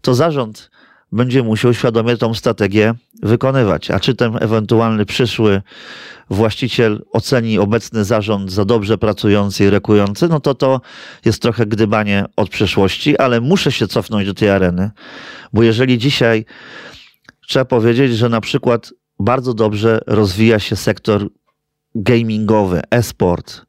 [0.00, 0.70] to zarząd
[1.12, 3.90] będzie musiał świadomie tą strategię wykonywać.
[3.90, 5.62] A czy ten ewentualny przyszły
[6.30, 10.80] właściciel oceni obecny zarząd za dobrze pracujący i rekujący, no to to
[11.24, 14.90] jest trochę gdybanie od przyszłości, ale muszę się cofnąć do tej areny,
[15.52, 16.44] bo jeżeli dzisiaj
[17.48, 21.28] trzeba powiedzieć, że na przykład bardzo dobrze rozwija się sektor
[21.94, 23.62] gamingowy, e-sport.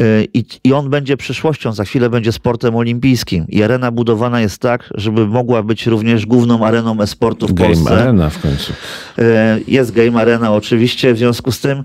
[0.00, 3.46] Y, I, I on będzie przyszłością, za chwilę będzie sportem olimpijskim.
[3.48, 7.90] I arena budowana jest tak, żeby mogła być również główną areną e-sportu w game Polsce.
[7.90, 8.72] Game Arena w końcu.
[8.72, 9.22] Y,
[9.68, 11.84] jest Game Arena oczywiście, w związku z tym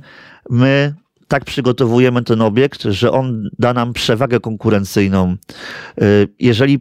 [0.49, 0.93] my
[1.27, 5.35] tak przygotowujemy ten obiekt, że on da nam przewagę konkurencyjną.
[6.01, 6.79] Y, jeżeli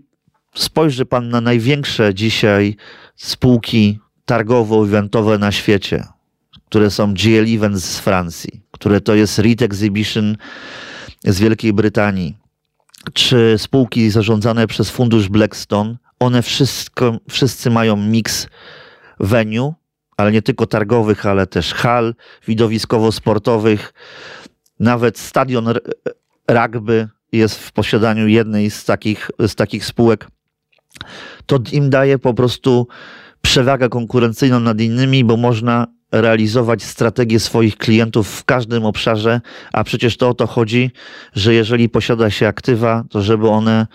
[0.54, 2.76] spojrzy pan na największe dzisiaj
[3.16, 6.04] spółki targowo-eventowe na świecie,
[6.66, 10.36] które są GL Events z Francji, które to jest Reed Exhibition
[11.24, 12.36] z Wielkiej Brytanii,
[13.14, 18.46] czy spółki zarządzane przez fundusz Blackstone, one wszystko, wszyscy mają miks
[19.20, 19.74] venue,
[20.16, 22.14] ale nie tylko targowych, ale też hal
[22.48, 23.92] widowiskowo-sportowych.
[24.80, 25.68] Nawet stadion
[26.48, 30.28] rugby jest w posiadaniu jednej z takich, z takich spółek.
[31.46, 32.88] To im daje po prostu
[33.42, 39.40] przewagę konkurencyjną nad innymi, bo można realizować strategię swoich klientów w każdym obszarze,
[39.72, 40.90] a przecież to o to chodzi,
[41.32, 43.86] że jeżeli posiada się aktywa, to żeby one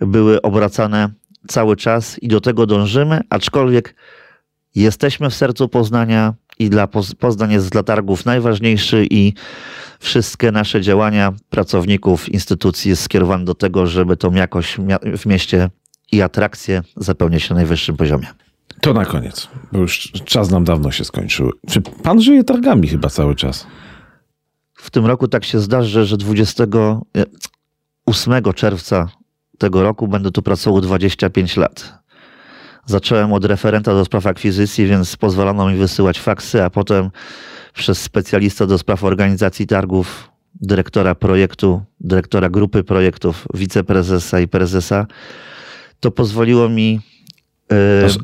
[0.00, 1.08] były obracane
[1.48, 3.94] cały czas i do tego dążymy, aczkolwiek
[4.74, 6.86] Jesteśmy w sercu Poznania i dla
[7.18, 9.32] Poznań jest dla targów najważniejszy i
[10.00, 14.76] wszystkie nasze działania pracowników instytucji jest skierowane do tego, żeby tą jakość
[15.18, 15.70] w mieście
[16.12, 18.26] i atrakcje zapewnić na najwyższym poziomie.
[18.82, 21.50] To na koniec, bo już czas nam dawno się skończył.
[21.68, 23.66] Czy pan żyje targami chyba cały czas?
[24.74, 29.08] W tym roku tak się zdarzy, że 28 czerwca
[29.58, 32.02] tego roku będę tu pracował 25 lat.
[32.86, 37.10] Zacząłem od referenta do spraw akwizycji, więc pozwolono mi wysyłać faksy, a potem
[37.74, 45.06] przez specjalista do spraw organizacji targów, dyrektora projektu, dyrektora grupy projektów, wiceprezesa i prezesa.
[46.00, 47.00] To pozwoliło mi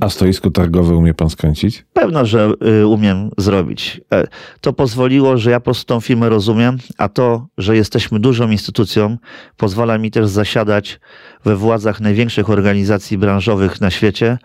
[0.01, 1.85] a stoisko targowe umie pan skręcić?
[1.93, 4.01] Pewno, że y, umiem zrobić.
[4.13, 4.27] E,
[4.61, 9.17] to pozwoliło, że ja po prostu tą firmę rozumiem, a to, że jesteśmy dużą instytucją,
[9.57, 11.01] pozwala mi też zasiadać
[11.45, 14.39] we władzach największych organizacji branżowych na świecie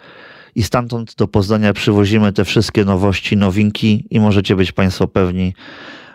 [0.55, 5.53] i stamtąd do Poznania przywozimy te wszystkie nowości, nowinki i możecie być Państwo pewni,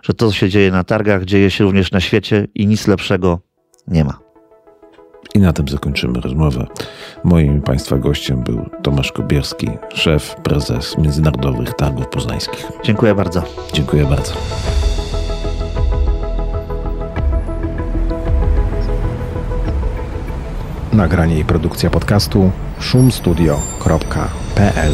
[0.03, 3.41] że to, co się dzieje na targach, dzieje się również na świecie i nic lepszego
[3.89, 4.28] nie ma.
[5.35, 6.66] I na tym zakończymy rozmowę.
[7.24, 12.66] Moim Państwa gościem był Tomasz Kobierski, szef, prezes Międzynarodowych Targów Poznańskich.
[12.85, 13.43] Dziękuję bardzo.
[13.72, 14.33] Dziękuję bardzo.
[20.93, 22.51] Nagranie i produkcja podcastu
[22.81, 24.93] szumstudio.pl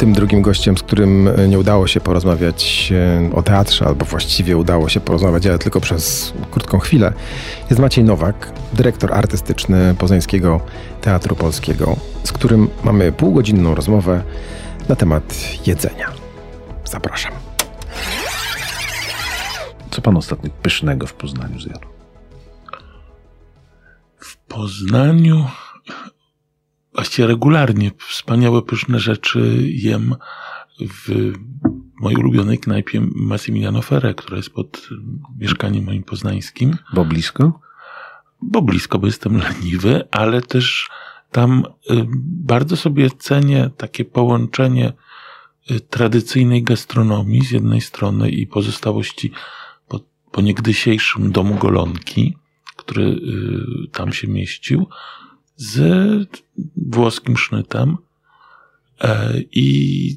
[0.00, 4.56] Tym drugim gościem, z którym e, nie udało się porozmawiać e, o teatrze, albo właściwie
[4.56, 7.12] udało się porozmawiać, ale tylko przez krótką chwilę,
[7.70, 10.60] jest Maciej Nowak, dyrektor artystyczny Poznańskiego
[11.00, 14.22] Teatru Polskiego, z którym mamy półgodzinną rozmowę
[14.88, 15.34] na temat
[15.66, 16.10] jedzenia.
[16.84, 17.32] Zapraszam.
[19.90, 21.86] Co pan ostatnio pysznego w Poznaniu zjadł?
[24.18, 25.44] W Poznaniu
[26.94, 30.14] właściwie regularnie wspaniałe, pyszne rzeczy jem
[30.80, 31.32] w
[32.00, 34.88] mojej ulubionej knajpie Massimiliano Ferre, która jest pod
[35.38, 36.76] mieszkaniem moim poznańskim.
[36.94, 37.60] Bo blisko?
[38.42, 40.88] Bo blisko, bo jestem leniwy, ale też
[41.30, 44.92] tam y, bardzo sobie cenię takie połączenie
[45.70, 49.32] y, tradycyjnej gastronomii z jednej strony i pozostałości
[49.88, 50.00] po,
[50.32, 52.36] po niegdysiejszym domu Golonki,
[52.76, 54.86] który y, tam się mieścił,
[55.60, 55.78] z
[56.76, 57.96] włoskim sznytem
[59.00, 60.16] e, i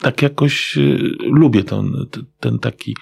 [0.00, 0.80] tak jakoś e,
[1.20, 2.06] lubię ten,
[2.40, 2.96] ten taki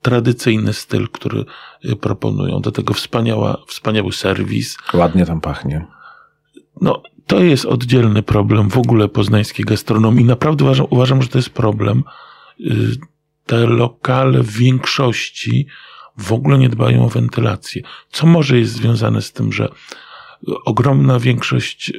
[0.00, 1.44] tradycyjny styl, który
[1.84, 2.60] e, proponują.
[2.60, 4.76] Do tego wspaniała, wspaniały serwis.
[4.94, 5.86] Ładnie tam pachnie.
[6.80, 10.24] No, to jest oddzielny problem w ogóle poznańskiej gastronomii.
[10.24, 12.04] Naprawdę uważam, uważam, że to jest problem.
[13.46, 15.66] Te lokale w większości
[16.18, 17.82] w ogóle nie dbają o wentylację.
[18.10, 19.68] Co może jest związane z tym, że
[20.64, 21.92] ogromna większość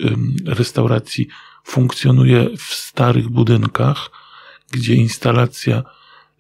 [0.46, 1.28] restauracji
[1.64, 4.10] funkcjonuje w starych budynkach,
[4.72, 5.84] gdzie instalacja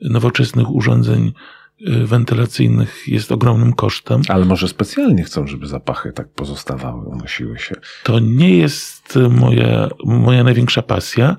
[0.01, 1.33] nowoczesnych urządzeń
[1.81, 4.21] y, wentylacyjnych jest ogromnym kosztem.
[4.29, 7.75] Ale może specjalnie chcą, żeby zapachy tak pozostawały, unosiły się.
[8.03, 11.37] To nie jest moja, moja największa pasja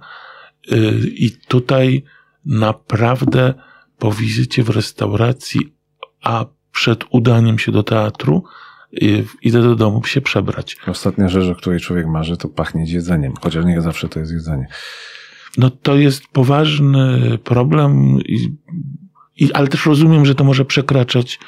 [0.73, 0.77] y,
[1.15, 2.05] i tutaj
[2.45, 3.55] naprawdę
[3.99, 5.75] po wizycie w restauracji,
[6.23, 8.45] a przed udaniem się do teatru,
[9.43, 10.77] idę do domu się przebrać.
[10.87, 14.67] Ostatnia rzecz, o której człowiek marzy, to pachnieć jedzeniem, chociaż nie zawsze to jest jedzenie.
[15.59, 18.57] No to jest poważny problem, i,
[19.37, 21.39] i, ale też rozumiem, że to może przekraczać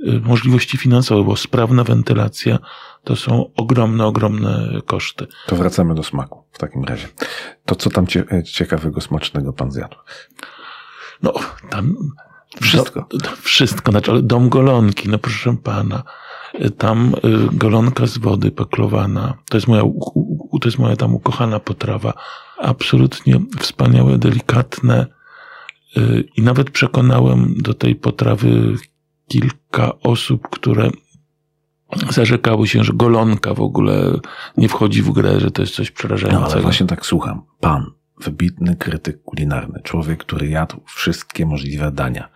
[0.00, 2.58] y, możliwości finansowe, bo sprawna wentylacja
[3.04, 5.26] to są ogromne, ogromne koszty.
[5.46, 7.08] To wracamy do smaku w takim razie.
[7.64, 9.96] To co tam cie, ciekawego, smacznego pan zjadł?
[11.22, 11.32] No,
[11.70, 11.94] tam
[12.62, 13.06] wszystko.
[13.10, 16.02] Do, wszystko, znaczy dom golonki, no proszę pana
[16.78, 19.34] tam y, golonka z wody peklowana.
[19.50, 19.82] To jest moja,
[20.60, 22.12] to jest moja tam ukochana potrawa.
[22.58, 25.06] Absolutnie wspaniałe, delikatne.
[25.96, 28.74] Y, I nawet przekonałem do tej potrawy
[29.28, 30.90] kilka osób, które
[32.10, 34.20] zarzekały się, że golonka w ogóle
[34.56, 36.46] nie wchodzi w grę, że to jest coś przerażającego.
[36.46, 37.42] No ale właśnie tak słucham.
[37.60, 37.90] Pan,
[38.20, 42.28] wybitny krytyk kulinarny, człowiek, który jadł wszystkie możliwe dania,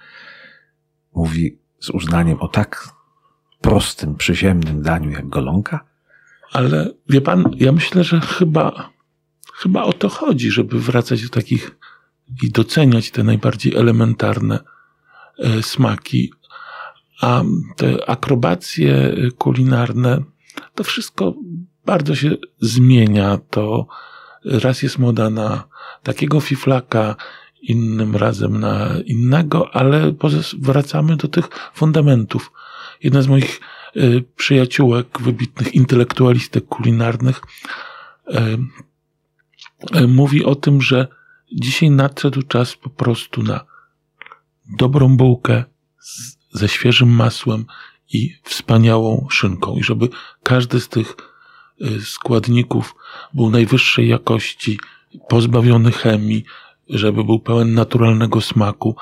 [1.14, 2.97] mówi z uznaniem o tak
[3.60, 5.84] prostym, przyziemnym daniu jak golonka?
[6.52, 8.90] Ale wie pan, ja myślę, że chyba,
[9.54, 11.76] chyba o to chodzi, żeby wracać do takich
[12.42, 14.58] i doceniać te najbardziej elementarne
[15.38, 16.32] e, smaki.
[17.20, 17.42] A
[17.76, 20.22] te akrobacje kulinarne,
[20.74, 21.34] to wszystko
[21.86, 23.38] bardzo się zmienia.
[23.50, 23.86] To
[24.44, 25.64] raz jest moda na
[26.02, 27.16] takiego fiflaka,
[27.62, 30.12] innym razem na innego, ale
[30.58, 32.52] wracamy do tych fundamentów
[33.02, 33.60] jedna z moich
[33.96, 37.40] y, przyjaciółek, wybitnych intelektualistek kulinarnych,
[40.08, 41.08] mówi o tym, że
[41.52, 43.60] dzisiaj nadszedł czas po prostu na
[44.78, 45.64] dobrą bułkę
[46.00, 47.64] z, ze świeżym masłem
[48.12, 49.76] i wspaniałą szynką.
[49.76, 50.08] I żeby
[50.42, 51.16] każdy z tych
[52.04, 52.94] składników
[53.34, 54.78] był najwyższej jakości,
[55.28, 56.44] pozbawiony chemii,
[56.88, 58.96] żeby był pełen naturalnego smaku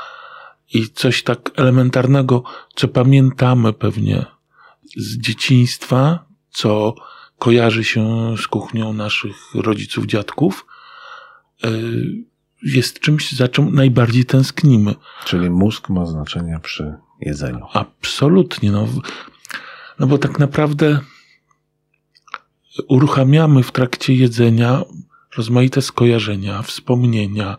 [0.73, 2.43] i coś tak elementarnego,
[2.75, 4.27] co pamiętamy pewnie
[4.97, 6.95] z dzieciństwa, co
[7.39, 10.67] kojarzy się z kuchnią naszych rodziców, dziadków,
[11.65, 11.69] e,
[12.63, 14.95] jest czymś, za czym najbardziej tęsknimy.
[15.25, 17.67] Czyli mózg ma znaczenie przy jedzeniu.
[17.73, 18.73] Absolutnie.
[18.73, 18.89] No,
[19.99, 21.01] no bo tak naprawdę
[22.89, 24.83] uruchamiamy w trakcie jedzenia
[25.37, 27.57] rozmaite skojarzenia, wspomnienia.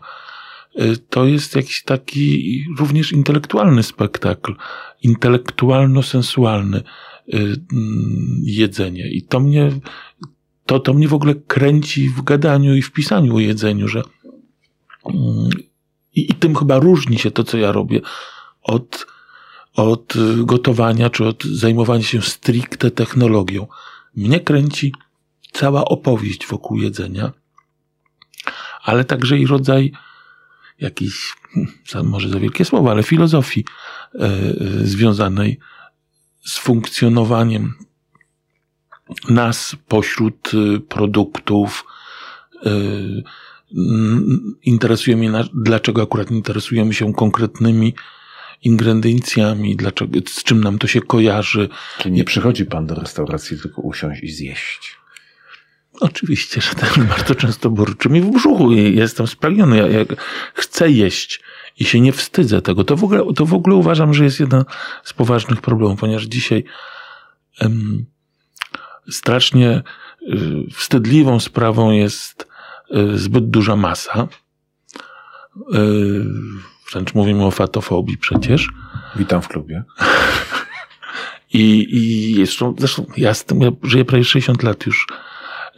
[0.76, 4.54] Y, to jest jakiś taki również intelektualny spektakl,
[5.02, 7.36] intelektualno-sensualny y,
[7.72, 9.10] mm, jedzenie.
[9.10, 9.70] I to mnie,
[10.66, 14.02] to, to mnie w ogóle kręci w gadaniu i w pisaniu o jedzeniu, że
[15.04, 15.50] mm,
[16.14, 18.00] i, i tym chyba różni się to, co ja robię
[18.62, 19.06] od,
[19.74, 23.66] od gotowania, czy od zajmowania się stricte technologią.
[24.16, 24.92] Mnie kręci
[25.52, 27.32] cała opowieść wokół jedzenia,
[28.82, 29.92] ale także i rodzaj
[30.80, 33.64] jakiejś, hmm, może za wielkie słowa, ale filozofii
[34.14, 35.58] e, e, związanej
[36.44, 37.74] z funkcjonowaniem
[39.28, 41.84] nas pośród e, produktów.
[44.62, 47.94] Interesuje mnie, dlaczego akurat interesujemy się konkretnymi
[48.62, 51.68] ingrediencjami, dlaczego, z czym nam to się kojarzy.
[51.98, 54.97] Czyli nie przychodzi pan do restauracji, tylko usiąść i zjeść.
[56.00, 59.76] Oczywiście, że tak bardzo często burczy mi w brzuchu i jestem spragniony.
[59.76, 60.04] Ja, ja
[60.54, 61.40] chcę jeść
[61.78, 62.84] i się nie wstydzę tego.
[62.84, 64.64] To w ogóle, to w ogóle uważam, że jest jeden
[65.04, 66.64] z poważnych problemów, ponieważ dzisiaj
[67.60, 68.06] em,
[69.10, 69.82] strasznie
[70.22, 72.48] y, wstydliwą sprawą jest
[72.90, 74.28] y, zbyt duża masa.
[75.74, 76.24] Y,
[76.92, 78.68] wręcz mówimy o fatofobii przecież.
[79.16, 79.84] Witam w klubie.
[81.52, 85.06] I, i zresztą, zresztą ja, z tym, ja żyję prawie 60 lat już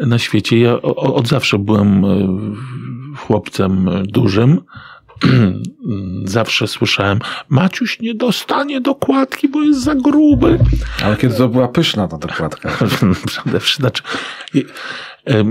[0.06, 0.58] na świecie.
[0.58, 2.28] Ja od zawsze byłem e,
[3.16, 4.60] chłopcem dużym.
[6.24, 10.58] Zawsze słyszałem, Maciuś nie dostanie dokładki, bo jest za gruby.
[11.04, 12.70] Ale kiedy to była pyszna ta dokładka?
[13.26, 14.02] Przede wszystkim, znaczy,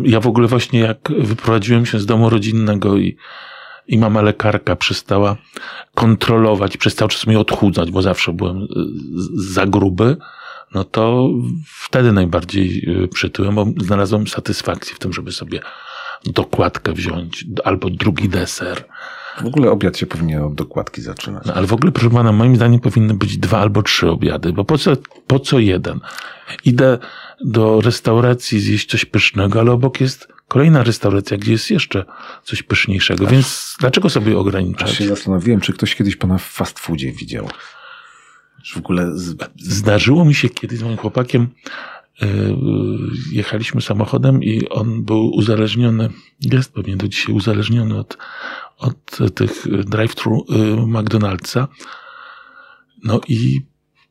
[0.04, 3.18] ja w ogóle właśnie jak wyprowadziłem się z domu rodzinnego i,
[3.88, 5.38] i mama lekarka przestała
[5.96, 8.68] kontrolować, przestała czasem mnie odchudzać, bo zawsze byłem
[9.36, 10.18] za gruby,
[10.74, 11.30] no to
[11.66, 15.60] wtedy najbardziej y, przytyłem, bo znalazłem satysfakcję w tym, żeby sobie
[16.26, 18.86] dokładkę wziąć, albo drugi deser.
[19.42, 21.46] W ogóle obiad się powinien od dokładki zaczynać.
[21.46, 24.66] No, ale w ogóle, proszę pana, moim zdaniem powinny być dwa albo trzy obiady, bo
[24.66, 24.92] po co,
[25.28, 26.00] po co jeden?
[26.66, 26.98] Idę
[27.46, 32.06] do restauracji zjeść coś pysznego, ale obok jest kolejna restauracja, gdzie jest jeszcze
[32.44, 34.90] coś pyszniejszego, Aż, więc dlaczego sobie ograniczać?
[34.90, 37.50] Ja się zastanowiłem, czy ktoś kiedyś pana w fast foodzie widział
[38.74, 39.12] w ogóle...
[39.58, 41.48] Zdarzyło mi się kiedyś z moim chłopakiem,
[42.22, 42.28] yy,
[43.32, 46.10] jechaliśmy samochodem i on był uzależniony,
[46.42, 48.18] jest pewnie do dzisiaj uzależniony od,
[48.78, 51.68] od tych drive-thru yy, McDonald'sa.
[53.04, 53.62] No i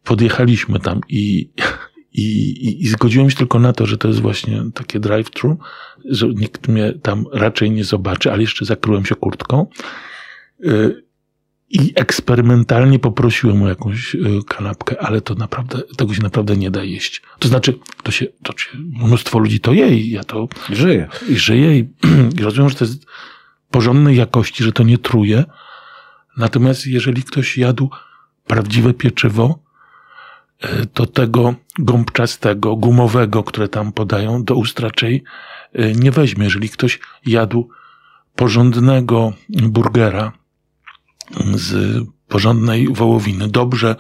[0.04, 1.50] podjechaliśmy tam i,
[2.12, 5.56] i, i zgodziłem się tylko na to, że to jest właśnie takie drive-thru,
[6.04, 9.66] że nikt mnie tam raczej nie zobaczy, ale jeszcze zakryłem się kurtką.
[11.70, 16.84] I eksperymentalnie poprosiłem o jakąś y, kanapkę, ale to naprawdę, tego się naprawdę nie da
[16.84, 17.22] jeść.
[17.38, 20.48] To znaczy, to się, to się mnóstwo ludzi to je i ja to...
[20.70, 21.08] Żyję.
[21.28, 21.88] I żyję i,
[22.38, 23.06] i rozumiem, że to jest
[23.70, 25.44] porządnej jakości, że to nie truje.
[26.36, 27.90] Natomiast jeżeli ktoś jadł
[28.46, 29.58] prawdziwe pieczywo,
[30.64, 35.24] y, to tego gąbczastego, gumowego, które tam podają, do ust raczej
[35.78, 36.44] y, nie weźmie.
[36.44, 37.68] Jeżeli ktoś jadł
[38.36, 40.32] porządnego burgera,
[41.54, 41.98] z
[42.28, 43.96] porządnej wołowiny, dobrze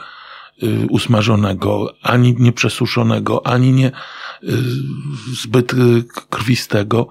[0.62, 3.92] y, usmażonego, ani nie przesuszonego, ani nie y,
[5.42, 5.72] zbyt
[6.30, 7.08] krwistego,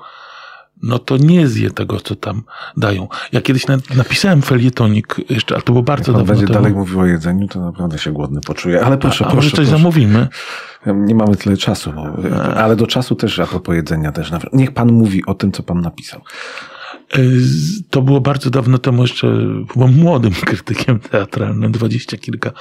[0.84, 2.44] no to nie zje tego, co tam
[2.78, 3.08] dają.
[3.32, 3.64] Ja kiedyś
[3.96, 6.60] napisałem felietonik jeszcze, ale to było bardzo Jak dawno będzie temu.
[6.60, 8.86] dalej mówił o jedzeniu, to naprawdę się głodny poczuje.
[8.86, 9.36] Ale proszę, a, a proszę.
[9.36, 9.72] może coś proszę.
[9.72, 10.28] zamówimy?
[10.86, 12.08] Nie mamy tyle czasu, bo,
[12.56, 14.32] ale do czasu też, a propos jedzenia też.
[14.54, 16.22] Niech pan mówi o tym, co pan napisał.
[17.16, 17.42] Y,
[17.90, 19.28] to było bardzo dawno temu, jeszcze
[19.76, 22.52] byłem młodym krytykiem teatralnym, dwadzieścia kilka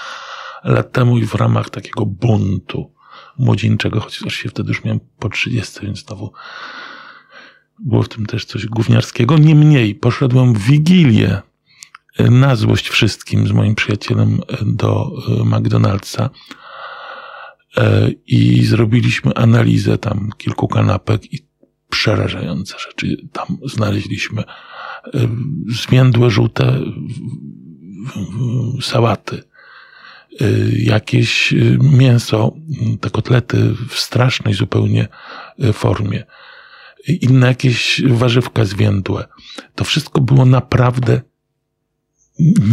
[0.64, 2.92] lat temu i w ramach takiego buntu
[3.38, 6.32] młodzieńczego, chociaż się wtedy już miałem po 30, więc znowu
[7.78, 9.38] było w tym też coś gówniarskiego.
[9.38, 11.42] Niemniej poszedłem w Wigilię
[12.20, 15.10] y, na złość wszystkim z moim przyjacielem y, do
[15.44, 16.28] McDonald'sa
[17.76, 21.45] e, i zrobiliśmy analizę tam kilku kanapek i
[21.90, 24.42] przerażające rzeczy tam znaleźliśmy.
[24.42, 25.28] E,
[25.68, 26.80] Zmiędłe, żółte
[28.82, 29.42] sałaty,
[30.40, 30.44] e,
[30.78, 32.52] jakieś mięso,
[33.00, 35.08] te kotlety w strasznej zupełnie
[35.72, 36.24] formie,
[37.08, 39.24] inne jakieś warzywka zwiędłe.
[39.74, 41.20] To wszystko było naprawdę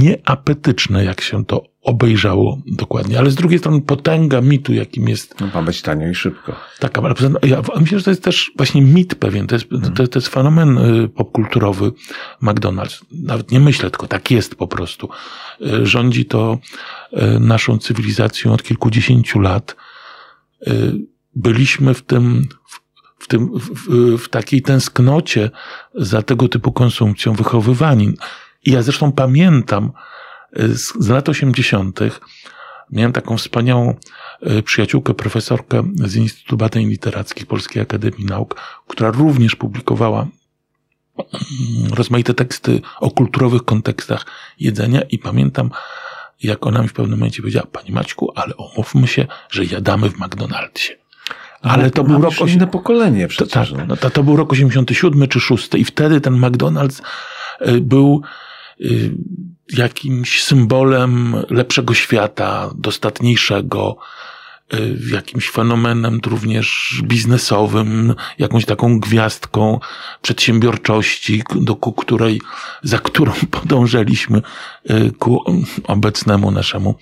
[0.01, 3.19] nieapetyczne, jak się to obejrzało dokładnie.
[3.19, 5.41] Ale z drugiej strony potęga mitu, jakim jest.
[5.41, 6.55] No, ma być tanio i szybko.
[6.79, 7.13] Tak, ale
[7.43, 9.47] ja myślę, że to jest też właśnie mit pewien.
[9.47, 9.93] To jest, hmm.
[9.93, 11.91] to, to jest fenomen y, popkulturowy
[12.41, 13.03] McDonald's.
[13.11, 15.09] Nawet nie myślę, tylko tak jest po prostu.
[15.61, 16.57] Y, rządzi to
[17.13, 19.75] y, naszą cywilizacją od kilkudziesięciu lat.
[21.35, 22.47] Byliśmy w tym,
[23.19, 25.49] w, tym, w, w takiej tęsknocie
[25.95, 28.13] za tego typu konsumpcją wychowywani.
[28.65, 29.91] I ja zresztą pamiętam
[30.55, 31.99] z, lat 80.
[32.91, 33.95] Miałem taką wspaniałą
[34.41, 40.27] e, przyjaciółkę, profesorkę z Instytutu Badań Literackich Polskiej Akademii Nauk, która również publikowała
[41.17, 44.25] mm, rozmaite teksty o kulturowych kontekstach
[44.59, 45.69] jedzenia i pamiętam,
[46.43, 50.19] jak ona mi w pewnym momencie powiedziała, Pani Maćku, ale omówmy się, że jadamy w
[50.19, 50.91] McDonald'sie.
[51.61, 52.33] Ale to był rok...
[52.47, 53.69] inne pokolenie przecież.
[53.69, 57.01] To, tak, no to, to był rok 87 czy 6 i wtedy ten McDonald's
[57.59, 58.23] e, był
[59.77, 63.97] jakimś symbolem lepszego świata, dostatniejszego,
[64.73, 69.79] y, jakimś fenomenem również biznesowym, jakąś taką gwiazdką
[70.21, 72.41] przedsiębiorczości, do ku której,
[72.83, 74.41] za którą podążaliśmy
[74.91, 75.43] y, ku
[75.83, 76.95] obecnemu naszemu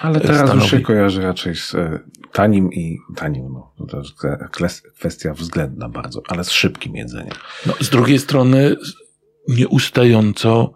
[0.00, 0.60] Ale teraz stanowi.
[0.60, 1.76] już się kojarzy raczej z
[2.32, 4.12] tanim i tanim, no, to jest
[4.94, 7.34] kwestia względna bardzo, ale z szybkim jedzeniem.
[7.66, 8.76] No, z drugiej strony
[9.48, 10.72] nieustająco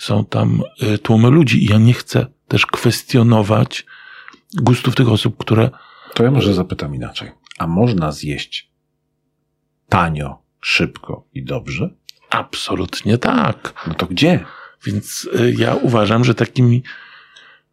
[0.00, 3.86] są tam y, tłumy ludzi i ja nie chcę też kwestionować
[4.54, 5.70] gustów tych osób, które.
[6.14, 7.30] To ja może zapytam inaczej.
[7.58, 8.70] A można zjeść
[9.88, 11.90] tanio, szybko i dobrze?
[12.30, 13.84] Absolutnie tak.
[13.86, 14.44] No to gdzie?
[14.86, 16.82] Więc y, ja uważam, że takimi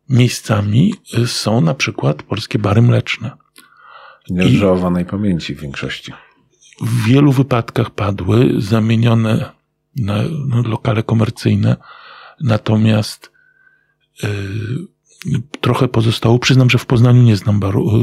[0.09, 3.31] miejscami y, są na przykład polskie bary mleczne.
[4.29, 6.13] Nieodżałowanej pamięci w większości.
[6.81, 9.51] W wielu wypadkach padły zamienione
[9.95, 11.77] na no, lokale komercyjne
[12.41, 13.31] Natomiast
[14.23, 14.29] yy,
[15.61, 16.39] trochę pozostało.
[16.39, 18.01] Przyznam, że w Poznaniu nie znam baru, y,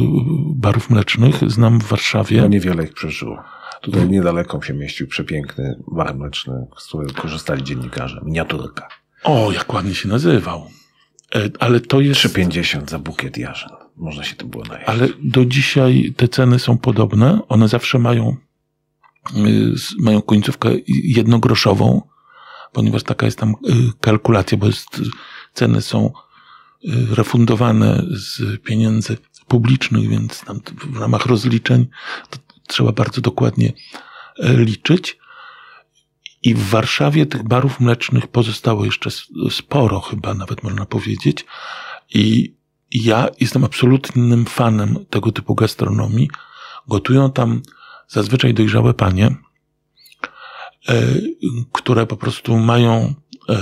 [0.54, 2.40] barów mlecznych, znam w Warszawie.
[2.40, 3.42] No niewiele ich przeżyło.
[3.82, 8.20] Tutaj niedaleko się mieścił przepiękny bar mleczny, z którego korzystali dziennikarze.
[8.24, 8.88] Miniaturka.
[9.24, 10.66] O, jak ładnie się nazywał.
[11.34, 12.20] E, ale to jest...
[12.20, 13.70] 3,50 za bukiet jarzyn.
[13.96, 14.88] Można się tym było najeść.
[14.88, 17.40] Ale do dzisiaj te ceny są podobne.
[17.48, 18.36] One zawsze mają,
[19.36, 22.02] y, mają końcówkę jednogroszową
[22.74, 25.02] ponieważ taka jest tam y, kalkulacja, bo jest,
[25.54, 26.12] ceny są
[26.84, 29.16] y, refundowane z pieniędzy
[29.48, 30.60] publicznych, więc tam
[30.90, 31.86] w ramach rozliczeń
[32.66, 33.72] trzeba bardzo dokładnie
[34.38, 35.18] e, liczyć.
[36.42, 39.10] I w Warszawie tych barów mlecznych pozostało jeszcze
[39.50, 41.46] sporo, chyba nawet można powiedzieć.
[42.14, 42.54] I
[42.90, 46.30] ja jestem absolutnym fanem tego typu gastronomii.
[46.88, 47.62] Gotują tam
[48.08, 49.36] zazwyczaj dojrzałe panie,
[51.72, 53.14] które po prostu mają
[53.48, 53.58] e,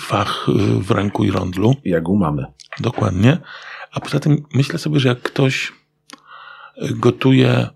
[0.00, 0.52] fach e,
[0.82, 1.74] w ręku i rondlu.
[1.84, 2.44] Jak u mamy.
[2.80, 3.38] Dokładnie.
[3.92, 5.72] A poza tym myślę sobie, że jak ktoś
[6.90, 7.68] gotuje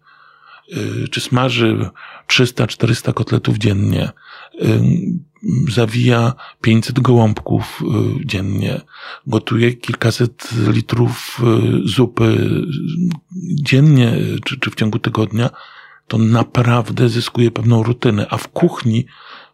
[1.10, 1.90] czy smaży
[2.28, 4.10] 300-400 kotletów dziennie,
[5.68, 7.82] zawija 500 gołąbków
[8.24, 8.80] dziennie,
[9.26, 11.40] gotuje kilkaset litrów
[11.84, 12.50] zupy
[13.62, 14.12] dziennie
[14.44, 15.50] czy, czy w ciągu tygodnia,
[16.08, 19.06] to naprawdę zyskuje pewną rutynę, a w kuchni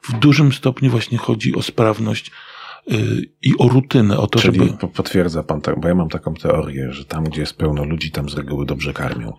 [0.03, 2.31] w dużym stopniu właśnie chodzi o sprawność
[2.87, 2.99] yy,
[3.43, 4.89] i o rutynę, o to, Czyli żeby...
[4.89, 8.29] potwierdza pan, tak, bo ja mam taką teorię, że tam, gdzie jest pełno ludzi, tam
[8.29, 9.33] z reguły dobrze karmią.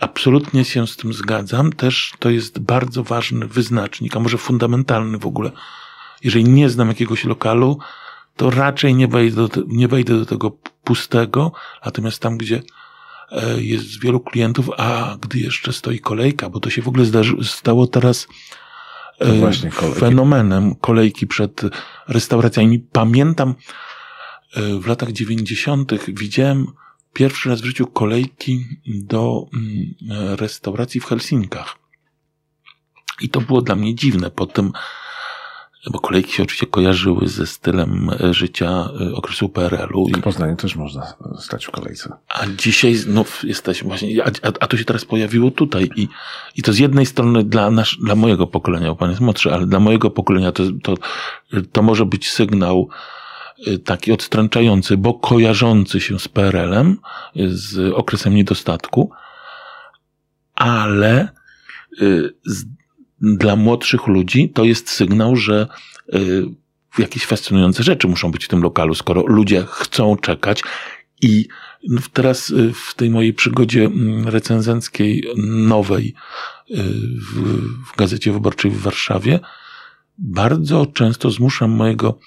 [0.00, 1.72] Absolutnie się z tym zgadzam.
[1.72, 5.50] Też to jest bardzo ważny wyznacznik, a może fundamentalny w ogóle.
[6.24, 7.78] Jeżeli nie znam jakiegoś lokalu,
[8.36, 10.50] to raczej nie wejdę do, nie wejdę do tego
[10.84, 11.52] pustego,
[11.84, 12.62] natomiast tam, gdzie
[13.58, 17.86] jest wielu klientów, a gdy jeszcze stoi kolejka, bo to się w ogóle zdarzy, stało
[17.86, 18.28] teraz
[19.20, 20.00] no właśnie, kolejki.
[20.00, 21.62] fenomenem kolejki przed
[22.08, 22.78] restauracjami.
[22.78, 23.54] Pamiętam
[24.54, 26.66] e, w latach dziewięćdziesiątych widziałem
[27.12, 31.76] pierwszy raz w życiu kolejki do mm, restauracji w Helsinkach.
[33.20, 34.30] I to było dla mnie dziwne.
[34.30, 34.72] Potem
[35.86, 40.08] bo kolejki się oczywiście kojarzyły ze stylem e, życia e, okresu PRL-u.
[40.08, 42.12] W Poznaniu też można stać w kolejce.
[42.28, 46.08] A dzisiaj znów jesteśmy właśnie, a, a, a to się teraz pojawiło tutaj i,
[46.56, 49.66] i to z jednej strony dla, nasz, dla mojego pokolenia, bo pan jest młodszy, ale
[49.66, 50.94] dla mojego pokolenia to, to,
[51.72, 52.88] to może być sygnał
[53.66, 56.96] y, taki odstręczający, bo kojarzący się z PRL-em,
[57.36, 59.10] z okresem niedostatku,
[60.54, 61.28] ale
[62.44, 62.64] z,
[63.20, 65.66] dla młodszych ludzi to jest sygnał, że
[66.98, 70.62] jakieś fascynujące rzeczy muszą być w tym lokalu, skoro ludzie chcą czekać.
[71.22, 71.48] I
[72.12, 75.24] teraz w tej mojej przygodzie mm, recenzenckiej
[75.66, 76.14] nowej
[77.32, 77.58] w,
[77.92, 79.40] w Gazecie Wyborczej w Warszawie
[80.18, 82.18] bardzo często zmuszam mojego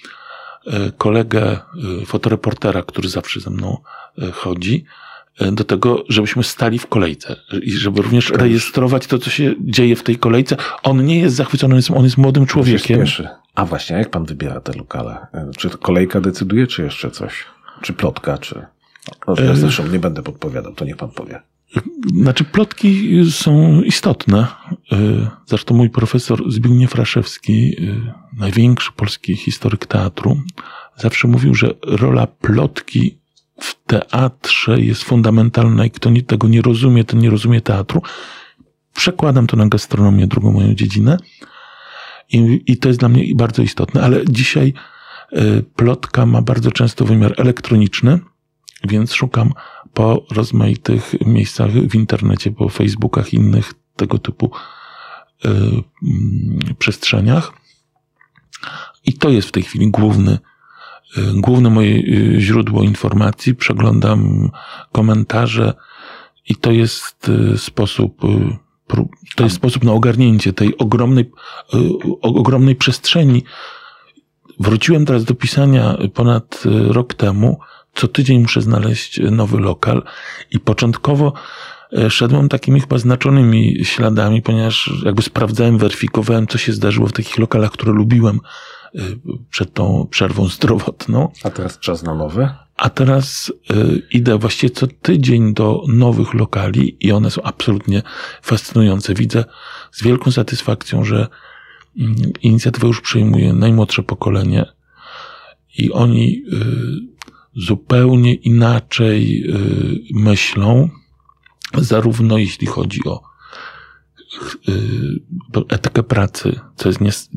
[0.97, 1.59] kolegę,
[2.05, 3.77] fotoreportera, który zawsze ze mną
[4.33, 4.85] chodzi,
[5.51, 10.03] do tego, żebyśmy stali w kolejce i żeby również rejestrować to, co się dzieje w
[10.03, 10.57] tej kolejce.
[10.83, 13.05] On nie jest zachwycony, on jest młodym człowiekiem.
[13.55, 15.27] A właśnie, jak pan wybiera te lokale?
[15.57, 17.45] Czy kolejka decyduje, czy jeszcze coś?
[17.81, 18.65] Czy plotka, czy...
[19.27, 21.41] No, ja zresztą nie będę podpowiadał, to niech pan powie.
[22.21, 24.47] Znaczy, plotki są istotne.
[25.45, 27.75] Zresztą mój profesor Zbigniew Raszewski,
[28.37, 30.41] największy polski historyk teatru,
[30.97, 33.17] zawsze mówił, że rola plotki
[33.63, 38.01] w teatrze jest fundamentalna i kto tego nie rozumie, ten nie rozumie teatru.
[38.93, 41.17] Przekładam to na gastronomię, drugą moją dziedzinę.
[42.31, 44.73] I, i to jest dla mnie bardzo istotne, ale dzisiaj
[45.33, 48.19] y, plotka ma bardzo często wymiar elektroniczny,
[48.83, 49.53] więc szukam
[49.93, 54.51] po rozmaitych miejscach w internecie, po Facebookach i innych tego typu
[55.45, 55.49] y,
[56.69, 57.51] y, przestrzeniach.
[59.05, 60.37] I to jest w tej chwili główny,
[61.33, 63.55] główne moje y, źródło informacji.
[63.55, 64.49] Przeglądam
[64.91, 65.73] komentarze
[66.49, 68.57] i to jest y, sposób, y,
[69.35, 71.31] to jest sposób na ogarnięcie tej ogromnej,
[72.21, 73.43] ogromnej przestrzeni.
[74.59, 77.59] Wróciłem teraz do pisania ponad rok temu
[77.93, 80.03] co tydzień muszę znaleźć nowy lokal
[80.51, 81.33] i początkowo
[82.09, 87.71] szedłem takimi chyba znaczonymi śladami, ponieważ jakby sprawdzałem, weryfikowałem, co się zdarzyło w takich lokalach,
[87.71, 88.39] które lubiłem
[89.49, 91.31] przed tą przerwą zdrowotną.
[91.43, 92.55] A teraz czas na nowe?
[92.77, 98.01] A teraz y, idę właściwie co tydzień do nowych lokali i one są absolutnie
[98.41, 99.13] fascynujące.
[99.13, 99.45] Widzę
[99.91, 101.27] z wielką satysfakcją, że
[101.97, 102.01] y,
[102.41, 104.65] inicjatywę już przejmuje najmłodsze pokolenie
[105.77, 110.89] i oni y, zupełnie inaczej y, myślą,
[111.77, 113.32] zarówno jeśli chodzi o
[115.69, 117.29] etykę pracy, co jest, nies,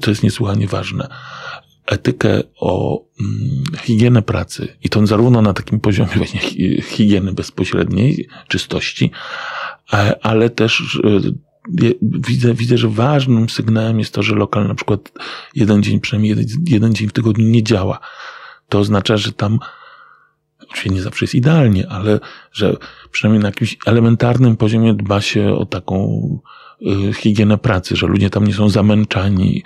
[0.00, 1.08] co jest niesłychanie ważne,
[1.86, 6.40] etykę o mm, higienę pracy i to zarówno na takim poziomie właśnie
[6.82, 9.10] higieny bezpośredniej, czystości,
[10.22, 11.00] ale też
[12.02, 15.12] widzę, widzę, że ważnym sygnałem jest to, że lokal na przykład
[15.54, 18.00] jeden dzień, przynajmniej jeden, jeden dzień w tygodniu nie działa.
[18.68, 19.58] To oznacza, że tam
[20.74, 22.20] oczywiście nie zawsze jest idealnie, ale
[22.52, 22.76] że
[23.10, 26.28] przynajmniej na jakimś elementarnym poziomie dba się o taką
[26.82, 29.62] y, higienę pracy, że ludzie tam nie są zamęczani,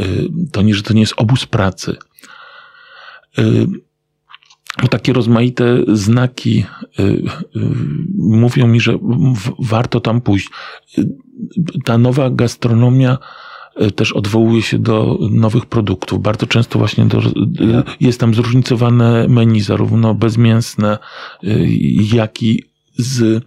[0.00, 1.96] y, to nie, że to nie jest obóz pracy.
[3.38, 3.66] Y,
[4.90, 6.64] takie rozmaite znaki
[6.98, 7.22] y, y,
[8.18, 8.98] mówią mi, że
[9.34, 10.48] w, warto tam pójść.
[10.98, 11.04] Y,
[11.84, 13.18] ta nowa gastronomia
[13.96, 16.22] też odwołuje się do nowych produktów.
[16.22, 17.22] Bardzo często właśnie do, e,
[18.00, 20.98] jest tam zróżnicowane menu, zarówno bezmięsne,
[21.44, 21.48] e,
[22.14, 22.64] jak i
[22.96, 23.44] z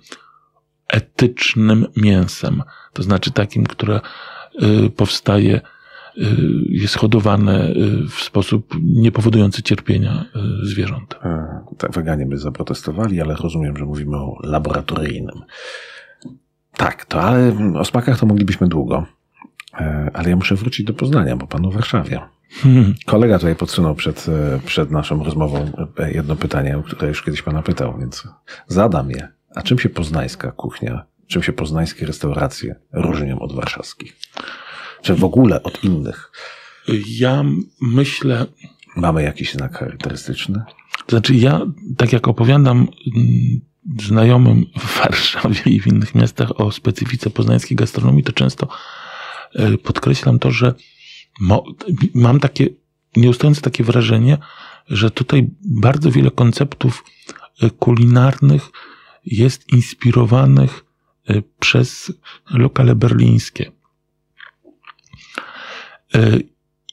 [0.88, 2.64] etycznym mięsem.
[2.94, 4.00] To znaczy takim, które
[4.96, 5.62] powstaje,
[6.70, 7.74] jest hodowane
[8.10, 10.26] w sposób niepowodujący cierpienia
[10.64, 11.16] zwierząt.
[11.78, 15.42] Tak, weganie by zaprotestowali, ale rozumiem, że mówimy o laboratoryjnym.
[16.78, 19.06] Tak, to ale o smakach to moglibyśmy długo.
[19.80, 22.22] E, ale ja muszę wrócić do Poznania, bo panu w Warszawie.
[22.50, 22.96] Hmm.
[23.06, 27.42] Kolega tutaj podsunął przed, e, przed naszą rozmową e, jedno pytanie, o które już kiedyś
[27.42, 28.28] pana pytał, więc
[28.68, 29.28] zadam je.
[29.56, 34.16] A czym się poznańska kuchnia, czym się poznańskie restauracje różnią od warszawskich?
[35.02, 36.32] Czy w ogóle od innych?
[37.08, 37.44] Ja
[37.82, 38.46] myślę.
[38.96, 40.64] Mamy jakiś znak charakterystyczny?
[41.06, 41.62] To znaczy, ja,
[41.98, 42.88] tak jak opowiadam mm,
[44.02, 48.68] znajomym w Warszawie i w innych miastach o specyfice poznańskiej gastronomii, to często
[49.84, 50.74] podkreślam to, że
[52.14, 52.70] mam takie
[53.16, 54.38] nieustające takie wrażenie,
[54.88, 57.04] że tutaj bardzo wiele konceptów
[57.62, 58.70] e, kulinarnych
[59.26, 60.86] jest inspirowanych
[61.30, 62.14] e, przez
[62.52, 63.72] lokale berlińskie.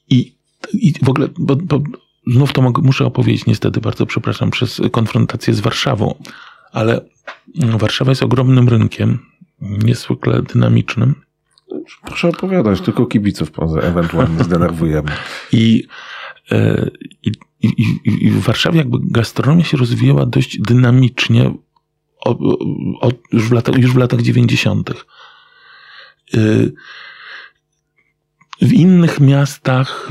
[0.08, 0.34] I,
[0.72, 1.82] i w ogóle, bo, bo
[2.26, 6.14] znów to mogę, muszę opowiedzieć, niestety, bardzo przepraszam, przez konfrontację z Warszawą,
[6.72, 7.00] ale
[7.54, 9.18] Warszawa jest ogromnym rynkiem,
[9.60, 11.14] niezwykle dynamicznym
[12.04, 13.50] Proszę opowiadać, tylko kibiców
[13.82, 15.10] ewentualnie zdenerwujemy.
[15.52, 15.84] I,
[16.50, 16.90] e,
[17.22, 21.54] i, i, I w Warszawie jakby gastronomia się rozwijała dość dynamicznie
[22.20, 22.38] od,
[23.00, 24.90] od, już, w latach, już w latach 90.
[24.90, 26.38] E,
[28.62, 30.08] W innych miastach,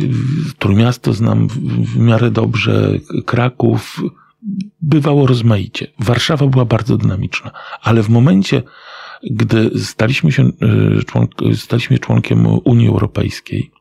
[0.59, 2.91] Trójmiasto znam w miarę dobrze,
[3.25, 4.01] Kraków,
[4.81, 5.87] bywało rozmaicie.
[5.99, 7.51] Warszawa była bardzo dynamiczna,
[7.81, 8.63] ale w momencie,
[9.23, 10.51] gdy staliśmy się
[11.51, 13.71] y, staliśmy członkiem Unii Europejskiej,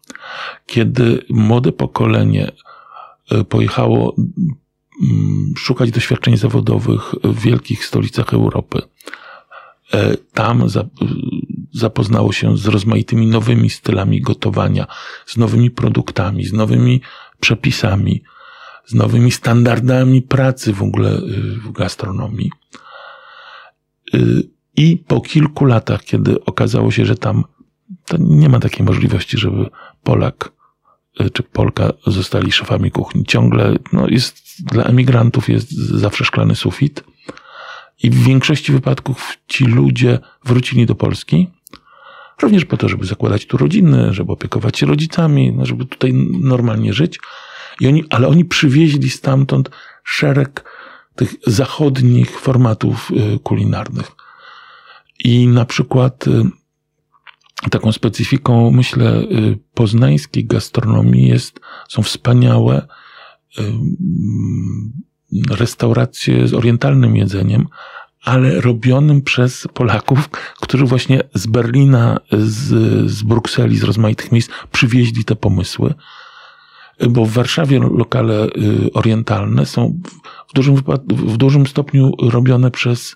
[0.66, 2.52] kiedy młode pokolenie
[3.32, 8.82] y, pojechało mm, szukać doświadczeń zawodowych w wielkich stolicach Europy,
[9.92, 10.66] e, tam
[11.72, 14.86] zapoznało się z rozmaitymi nowymi stylami gotowania,
[15.26, 17.00] z nowymi produktami, z nowymi
[17.40, 18.22] przepisami,
[18.86, 21.20] z nowymi standardami pracy w ogóle
[21.64, 22.50] w gastronomii.
[24.76, 27.44] I po kilku latach, kiedy okazało się, że tam
[28.18, 29.70] nie ma takiej możliwości, żeby
[30.02, 30.52] Polak
[31.20, 33.24] y, czy Polka zostali szefami kuchni.
[33.24, 34.42] Ciągle no jest,
[34.72, 37.04] dla emigrantów jest zawsze szklany sufit.
[38.02, 41.48] I w większości wypadków ci ludzie wrócili do Polski,
[42.42, 46.92] również po to, żeby zakładać tu rodziny, żeby opiekować się rodzicami, no, żeby tutaj normalnie
[46.92, 47.18] żyć.
[47.80, 49.70] I oni, ale oni przywieźli stamtąd
[50.04, 50.64] szereg
[51.16, 54.19] tych zachodnich formatów y, kulinarnych.
[55.24, 62.86] I na przykład y, taką specyfiką, myślę, y, poznańskiej gastronomii jest, są wspaniałe
[65.50, 67.68] restauracje z orientalnym jedzeniem,
[68.24, 70.28] ale robionym przez Polaków,
[70.60, 75.94] którzy właśnie z Berlina, z, z Brukseli, z rozmaitych miejsc przywieźli te pomysły
[77.08, 80.00] bo w Warszawie lokale y, orientalne są
[80.48, 80.76] w dużym,
[81.08, 83.14] w dużym stopniu robione przez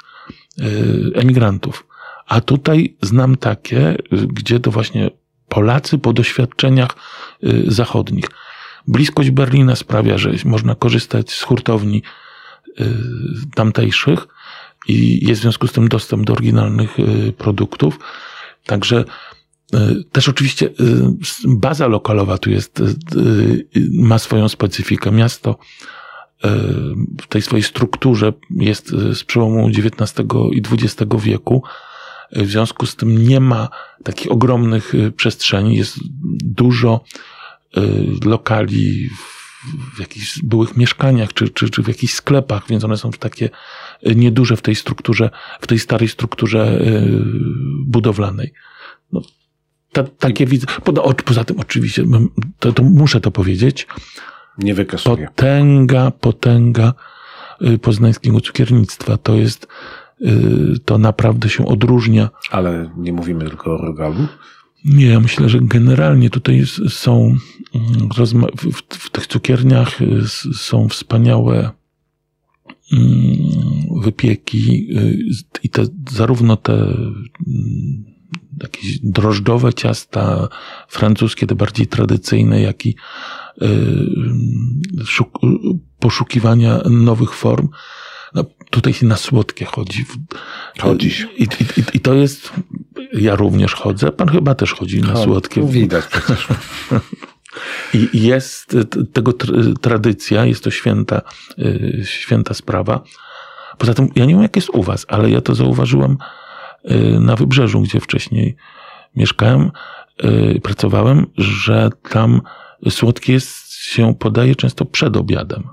[0.58, 1.86] y, emigrantów.
[2.26, 5.10] A tutaj znam takie, y, gdzie to właśnie
[5.48, 6.90] Polacy po doświadczeniach
[7.66, 8.24] zachodnich.
[8.88, 12.02] Bliskość Berlina sprawia, że można korzystać z hurtowni
[13.54, 14.26] tamtejszych
[14.88, 16.96] i jest w związku z tym dostęp do oryginalnych
[17.38, 17.98] produktów.
[18.66, 19.04] Także
[20.12, 20.70] też oczywiście
[21.44, 22.82] baza lokalowa tu jest,
[23.92, 25.12] ma swoją specyfikę.
[25.12, 25.58] Miasto
[27.22, 31.62] w tej swojej strukturze jest z przełomu XIX i XX wieku.
[32.34, 33.68] W związku z tym nie ma
[34.04, 35.76] takich ogromnych przestrzeni.
[35.76, 35.98] Jest
[36.44, 37.04] dużo
[38.24, 39.08] lokali
[39.96, 43.50] w jakichś byłych mieszkaniach, czy, czy, czy w jakichś sklepach, więc one są takie
[44.16, 45.30] nieduże w tej strukturze,
[45.60, 46.80] w tej starej strukturze
[47.86, 48.52] budowlanej.
[49.12, 49.22] No,
[49.92, 50.66] ta, takie widzę.
[51.24, 52.04] Poza tym oczywiście,
[52.58, 53.86] to, to muszę to powiedzieć.
[54.58, 55.26] Nie wykasuję.
[55.26, 56.94] Potęga, potęga
[57.62, 59.16] y, poznańskiego cukiernictwa.
[59.16, 59.68] To jest, y,
[60.84, 62.30] to naprawdę się odróżnia.
[62.50, 64.26] Ale nie mówimy tylko o rogalu?
[64.84, 67.36] Nie, ja myślę, że generalnie tutaj są
[67.74, 68.08] mm,
[68.56, 70.22] w, w tych cukierniach y,
[70.54, 71.70] są wspaniałe
[72.92, 73.02] mm,
[74.02, 74.88] wypieki
[75.62, 78.04] i te, zarówno te mm,
[78.62, 80.48] jakieś drożdżowe ciasta
[80.88, 82.96] francuskie, te bardziej tradycyjne, jak i
[83.62, 83.66] y,
[85.98, 87.68] poszukiwania nowych form.
[88.70, 90.04] Tutaj się na słodkie chodzi.
[90.80, 91.28] Chodzisz.
[91.36, 92.52] I, i, I, to jest,
[93.12, 95.60] ja również chodzę, pan chyba też chodzi na słodkie.
[95.60, 96.48] No widać przecież.
[97.94, 98.76] I jest
[99.12, 99.32] tego
[99.80, 101.22] tradycja, jest to święta,
[101.58, 103.02] y, święta sprawa.
[103.78, 106.16] Poza tym, ja nie wiem jak jest u was, ale ja to zauważyłem
[106.90, 108.56] Y, na wybrzeżu, gdzie wcześniej
[109.16, 109.70] mieszkałem,
[110.24, 112.40] y, pracowałem, że tam
[112.90, 115.68] słodkie jest, się podaje często przed obiadem.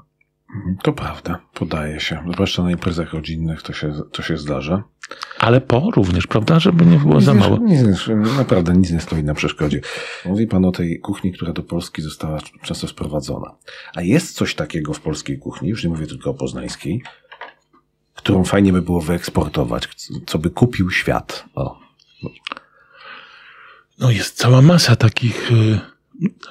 [0.84, 2.24] To prawda, podaje się.
[2.34, 4.84] Zwłaszcza na imprezach rodzinnych to się, to się zdarza.
[5.40, 6.60] Ale po również, prawda?
[6.60, 7.58] Żeby nie było nic za mało.
[7.58, 7.84] Nie,
[8.38, 9.82] naprawdę nic nie stoi na przeszkodzie.
[10.26, 13.56] Mówi pan o tej kuchni, która do Polski została często sprowadzona.
[13.96, 17.04] A jest coś takiego w polskiej kuchni, już nie mówię tylko o poznańskiej,
[18.16, 19.90] którą fajnie by było wyeksportować,
[20.26, 21.46] co by kupił świat.
[21.56, 21.80] O.
[24.00, 25.52] No jest cała masa takich.
[25.52, 25.80] Y,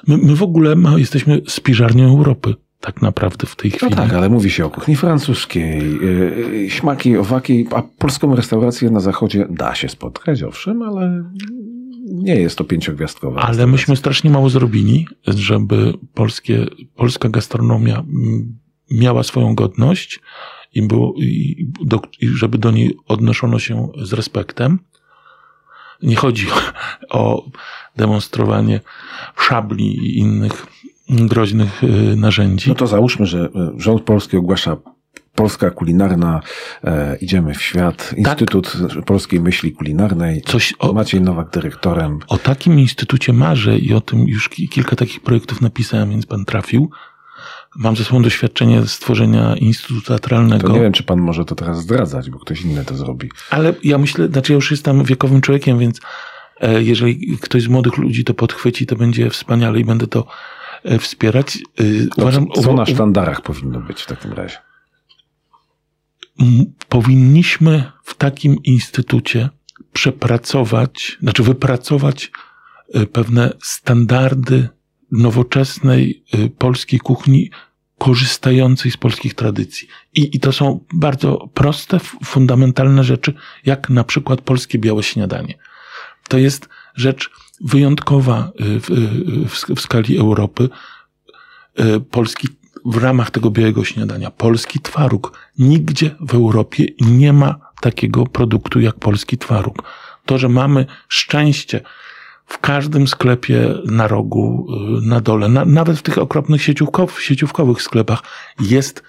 [0.07, 3.91] my, my w ogóle ma, jesteśmy spiżarnią Europy tak naprawdę w tej no chwili.
[3.91, 8.99] No tak, ale mówi się o kuchni francuskiej, yy, śmaki, owaki, a polską restaurację na
[8.99, 11.23] zachodzie da się spotkać, owszem, ale
[12.05, 13.41] nie jest to pięciogwiazdkowa.
[13.41, 16.65] Ale myśmy strasznie mało zrobili, żeby polskie,
[16.95, 18.03] polska gastronomia
[18.91, 20.19] miała swoją godność
[20.73, 24.79] i, było, i, do, i żeby do niej odnoszono się z respektem.
[26.03, 26.47] Nie chodzi
[27.09, 27.45] o
[27.95, 28.79] demonstrowanie
[29.37, 30.67] szabli i innych
[31.11, 32.69] groźnych y, narzędzi.
[32.69, 33.49] No to załóżmy, że y,
[33.81, 34.77] rząd polski ogłasza
[35.35, 36.41] Polska kulinarna,
[36.83, 38.17] e, idziemy w świat, tak.
[38.17, 39.05] Instytut tak.
[39.05, 42.19] Polskiej Myśli Kulinarnej, Coś o, Maciej Nowak dyrektorem.
[42.27, 46.89] O takim instytucie marzę i o tym już kilka takich projektów napisałem, więc pan trafił.
[47.75, 50.67] Mam ze sobą doświadczenie stworzenia Instytutu Teatralnego.
[50.67, 53.29] To nie wiem, czy pan może to teraz zdradzać, bo ktoś inny to zrobi.
[53.49, 56.01] Ale ja myślę, znaczy ja już jestem wiekowym człowiekiem, więc
[56.61, 60.27] E, jeżeli ktoś z młodych ludzi to podchwyci, to będzie wspaniale i będę to
[60.99, 61.57] wspierać.
[61.57, 61.83] E,
[62.17, 64.57] Uważam, co na sztandarach powinno być w takim razie?
[66.89, 69.49] Powinniśmy w takim instytucie
[69.93, 72.31] przepracować, znaczy wypracować
[73.11, 74.69] pewne standardy
[75.11, 76.23] nowoczesnej
[76.57, 77.51] polskiej kuchni,
[77.97, 79.87] korzystającej z polskich tradycji.
[80.13, 83.33] I, I to są bardzo proste, fundamentalne rzeczy,
[83.65, 85.57] jak na przykład polskie białe śniadanie.
[86.27, 87.29] To jest rzecz
[87.63, 88.95] wyjątkowa y, w, y,
[89.49, 90.69] w, w skali Europy.
[91.79, 92.47] Y, polski,
[92.85, 95.39] w ramach tego białego śniadania, polski twaróg.
[95.59, 99.83] Nigdzie w Europie nie ma takiego produktu jak polski twaróg.
[100.25, 101.81] To, że mamy szczęście,
[102.45, 104.67] w każdym sklepie na rogu,
[105.01, 108.23] na dole, na, nawet w tych okropnych sieciówkow, sieciówkowych sklepach
[108.59, 109.03] jest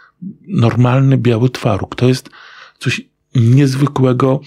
[0.48, 1.94] normalny biały twaróg.
[1.94, 2.30] To jest
[2.78, 3.00] coś
[3.34, 4.40] niezwykłego,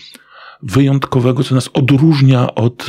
[0.63, 2.87] wyjątkowego, co nas odróżnia od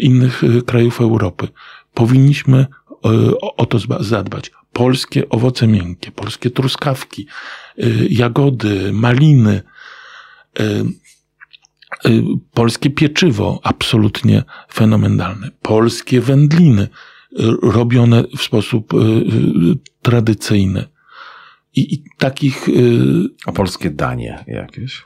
[0.00, 1.48] innych e, krajów Europy.
[1.94, 2.66] Powinniśmy e,
[3.40, 4.50] o to zadbać.
[4.72, 7.26] Polskie owoce miękkie, polskie truskawki,
[8.10, 9.62] jagody, maliny,
[12.54, 14.42] polskie pieczywo, absolutnie
[14.72, 15.50] fenomenalne.
[15.62, 16.88] Polskie wędliny,
[17.62, 18.92] robione w sposób
[20.02, 20.88] tradycyjny.
[21.74, 22.66] I, i takich.
[23.46, 25.04] A polskie danie jakieś?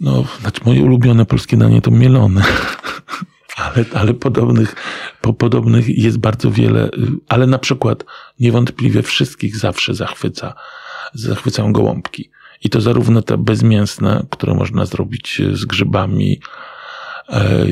[0.00, 2.42] No, znaczy moje ulubione polskie danie to mielone.
[3.56, 4.74] ale, ale podobnych,
[5.20, 6.90] po, podobnych jest bardzo wiele.
[7.28, 8.04] Ale na przykład
[8.40, 10.54] niewątpliwie wszystkich zawsze zachwyca,
[11.14, 12.30] zachwycają gołąbki.
[12.64, 16.40] I to zarówno te bezmięsne, które można zrobić z grzybami,
[17.28, 17.66] e,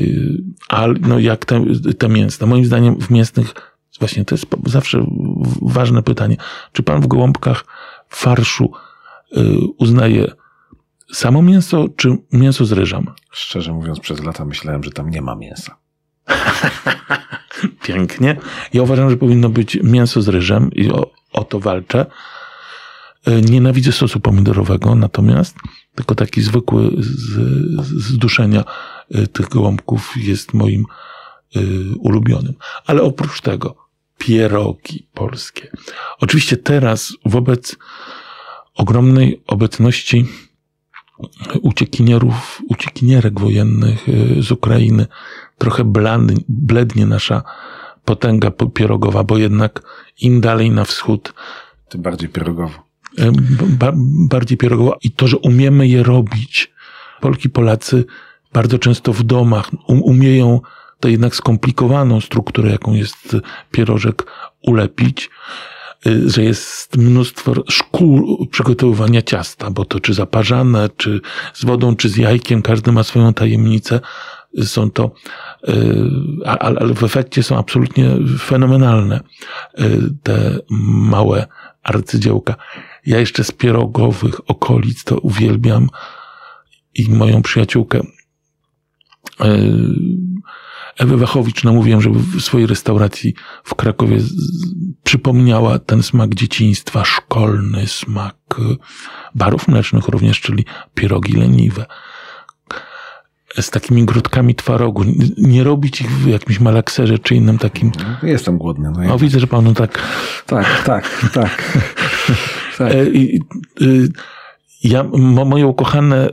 [0.69, 1.63] ale no jak te,
[1.97, 2.47] te mięsne.
[2.47, 3.53] Moim zdaniem w mięsnych,
[3.99, 5.05] właśnie to jest zawsze
[5.61, 6.37] ważne pytanie,
[6.71, 7.65] czy pan w gołąbkach
[8.09, 8.71] farszu
[9.31, 9.41] e,
[9.77, 10.31] uznaje
[11.13, 13.05] Samo mięso czy mięso z ryżem?
[13.31, 15.77] Szczerze mówiąc, przez lata myślałem, że tam nie ma mięsa.
[17.83, 18.37] Pięknie.
[18.73, 22.05] Ja uważam, że powinno być mięso z ryżem i o, o to walczę.
[23.25, 25.55] E, nienawidzę sosu pomidorowego, natomiast
[25.95, 27.37] tylko taki zwykły z,
[27.81, 28.63] z duszenia
[29.11, 30.85] e, tych gołąbków jest moim
[31.55, 31.59] y,
[31.99, 32.53] ulubionym.
[32.85, 33.75] Ale oprócz tego
[34.17, 35.71] pierogi polskie.
[36.19, 37.75] Oczywiście teraz wobec
[38.73, 40.25] ogromnej obecności
[41.61, 45.07] uciekinierów, uciekinierek wojennych y, z Ukrainy.
[45.57, 47.43] Trochę bladnie, blednie nasza
[48.05, 49.81] potęga pierogowa, bo jednak
[50.21, 51.33] im dalej na wschód,
[51.89, 52.83] tym bardziej pierogowo.
[53.19, 53.31] Y,
[53.79, 53.91] ba,
[54.29, 54.97] bardziej pierogowo.
[55.03, 56.73] I to, że umiemy je robić.
[57.21, 58.05] Polki, Polacy
[58.53, 60.61] bardzo często w domach um, umieją
[60.99, 63.37] tę jednak skomplikowaną strukturę, jaką jest
[63.71, 64.23] pierożek,
[64.61, 65.29] ulepić.
[66.07, 71.21] Y, że jest mnóstwo szkół przygotowywania ciasta, bo to czy zaparzane, czy
[71.53, 73.99] z wodą, czy z jajkiem, każdy ma swoją tajemnicę.
[74.63, 75.11] Są to,
[75.69, 75.73] y,
[76.45, 79.19] ale w efekcie są absolutnie fenomenalne
[79.79, 80.59] y, te
[81.09, 81.47] małe
[81.83, 82.55] arcydziełka.
[83.05, 85.89] Ja jeszcze z pierogowych okolic to uwielbiam
[86.93, 88.01] i moją przyjaciółkę
[90.97, 93.33] Ewy Wachowicz namówiłem, żeby w swojej restauracji
[93.63, 94.17] w Krakowie
[95.03, 98.35] przypomniała ten smak dzieciństwa, szkolny smak
[99.35, 100.65] barów mlecznych również, czyli
[100.95, 101.85] pierogi leniwe.
[103.61, 105.03] Z takimi grudkami twarogu.
[105.37, 107.91] Nie robić ich w jakimś malakserze czy innym takim.
[107.99, 108.91] No, jestem głodny.
[108.95, 109.13] No ja...
[109.13, 109.99] O, widzę, że panu tak.
[110.45, 111.79] Tak, tak, tak.
[112.77, 112.93] tak.
[112.93, 114.09] Y,
[114.83, 115.03] ja,
[115.45, 116.29] moje ukochane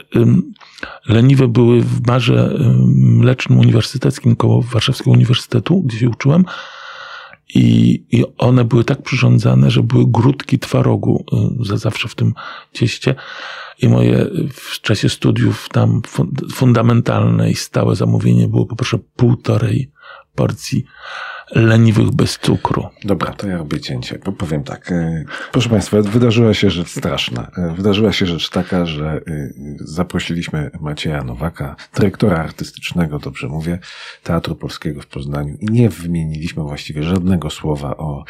[1.09, 2.59] leniwe były w barze
[2.95, 6.45] mlecznym uniwersyteckim koło Warszawskiego Uniwersytetu, gdzie się uczyłem.
[7.55, 11.25] I, I one były tak przyrządzane, że były grudki twarogu
[11.61, 12.35] za zawsze w tym
[12.73, 13.15] cieście.
[13.79, 16.03] I moje w czasie studiów tam
[16.53, 19.91] fundamentalne i stałe zamówienie było poproszę półtorej
[20.41, 20.85] porcji
[21.55, 22.89] leniwych bez cukru.
[23.05, 24.19] Dobra, to ja robię cięcie.
[24.19, 24.93] Powiem tak.
[24.93, 27.51] E, proszę Państwa, wydarzyła się rzecz straszna.
[27.57, 29.21] E, wydarzyła się rzecz taka, że e,
[29.79, 33.79] zaprosiliśmy Macieja Nowaka, dyrektora artystycznego, dobrze mówię,
[34.23, 38.25] Teatru Polskiego w Poznaniu i nie wymieniliśmy właściwie żadnego słowa o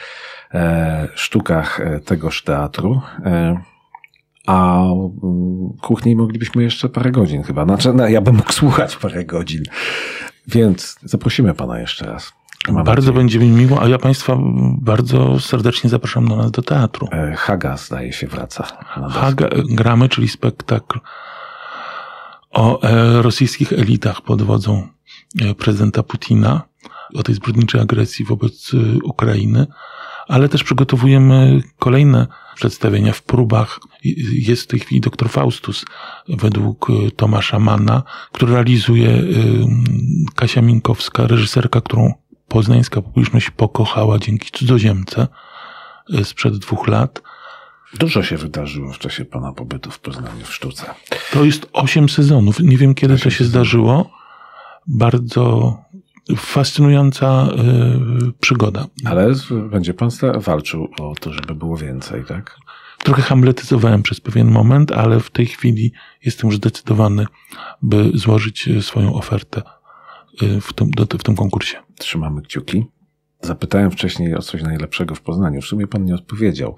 [1.15, 3.01] sztukach tegoż teatru.
[4.47, 4.85] A
[5.83, 7.65] kuchni moglibyśmy jeszcze parę godzin chyba.
[7.65, 9.63] Znaczy, no, ja bym mógł słuchać parę godzin.
[10.49, 12.33] Więc zaprosimy pana jeszcze raz.
[12.69, 13.17] Mam bardzo nadzieję.
[13.17, 14.37] będzie mi miło, a ja Państwa
[14.81, 17.09] bardzo serdecznie zapraszam do nas do teatru.
[17.13, 18.63] E, Haga zdaje się wraca.
[19.11, 21.01] Haga gramy, czyli spektakl
[22.51, 24.89] o e, rosyjskich elitach pod wodzą
[25.41, 26.63] e, prezydenta Putina,
[27.15, 28.73] o tej zbrodniczej agresji wobec
[29.05, 29.67] Ukrainy,
[30.31, 33.81] ale też przygotowujemy kolejne przedstawienia w próbach.
[34.33, 35.85] Jest w tej chwili doktor Faustus
[36.29, 38.03] według Tomasza Manna,
[38.33, 39.23] który realizuje
[40.35, 42.15] Kasia Minkowska, reżyserka, którą
[42.49, 45.29] poznańska publiczność pokochała dzięki cudzoziemce
[46.25, 47.23] sprzed dwóch lat.
[47.99, 50.87] Dużo się wydarzyło w czasie pana pobytu w Poznaniu w sztuce.
[51.33, 52.61] To jest osiem sezonów.
[52.61, 54.11] Nie wiem, kiedy to się zdarzyło.
[54.87, 55.77] Bardzo
[56.37, 57.49] fascynująca
[58.29, 58.87] y, przygoda.
[59.05, 59.33] Ale
[59.71, 62.57] będzie pan walczył o to, żeby było więcej, tak?
[62.99, 65.93] Trochę hamletyzowałem przez pewien moment, ale w tej chwili
[66.25, 67.27] jestem już zdecydowany,
[67.83, 69.63] by złożyć swoją ofertę
[70.43, 71.77] y, w tym, w tym konkursie.
[71.99, 72.85] Trzymamy kciuki.
[73.43, 75.61] Zapytałem wcześniej o coś najlepszego w Poznaniu.
[75.61, 76.77] W sumie pan nie odpowiedział.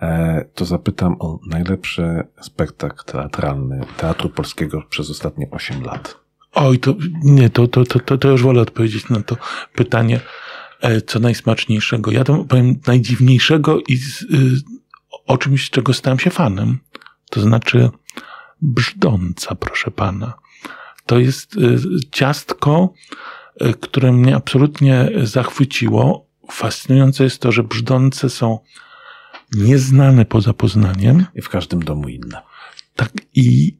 [0.00, 6.21] E, to zapytam o najlepszy spektakl teatralny Teatru Polskiego przez ostatnie 8 lat.
[6.52, 9.36] Oj, to nie, to, to, to, to już wolę odpowiedzieć na to
[9.74, 10.20] pytanie,
[10.80, 12.10] e, co najsmaczniejszego.
[12.10, 14.26] Ja to powiem najdziwniejszego i z, y,
[15.26, 16.78] o czymś, czego stałem się fanem.
[17.30, 17.90] To znaczy
[18.62, 20.34] brzdąca, proszę pana.
[21.06, 21.78] To jest y,
[22.10, 22.92] ciastko,
[23.62, 26.26] y, które mnie absolutnie zachwyciło.
[26.50, 28.58] Fascynujące jest to, że brzdące są
[29.54, 31.26] nieznane poza Poznaniem.
[31.34, 32.42] I w każdym domu inne.
[32.96, 33.76] Tak, i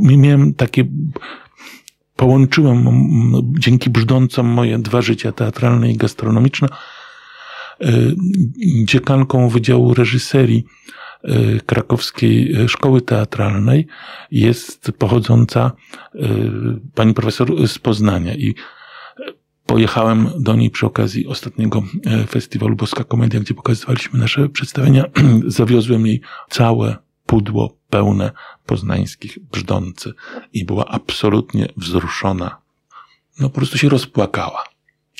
[0.00, 0.84] miałem takie,
[2.16, 2.84] połączyłem
[3.58, 6.68] dzięki brzdącom moje dwa życia teatralne i gastronomiczne.
[7.84, 8.16] Y,
[8.84, 10.64] dziekanką Wydziału Reżyserii
[11.24, 13.86] y, Krakowskiej Szkoły Teatralnej
[14.30, 15.72] jest pochodząca
[16.14, 16.20] y,
[16.94, 18.54] pani profesor z Poznania i
[19.66, 21.82] pojechałem do niej przy okazji ostatniego
[22.28, 25.04] festiwalu Boska Komedia, gdzie pokazywaliśmy nasze przedstawienia.
[25.46, 26.20] Zawiozłem jej
[26.50, 26.96] całe
[27.30, 28.30] pudło pełne
[28.66, 30.12] poznańskich brzdący
[30.52, 32.56] i była absolutnie wzruszona.
[33.40, 34.64] No po prostu się rozpłakała.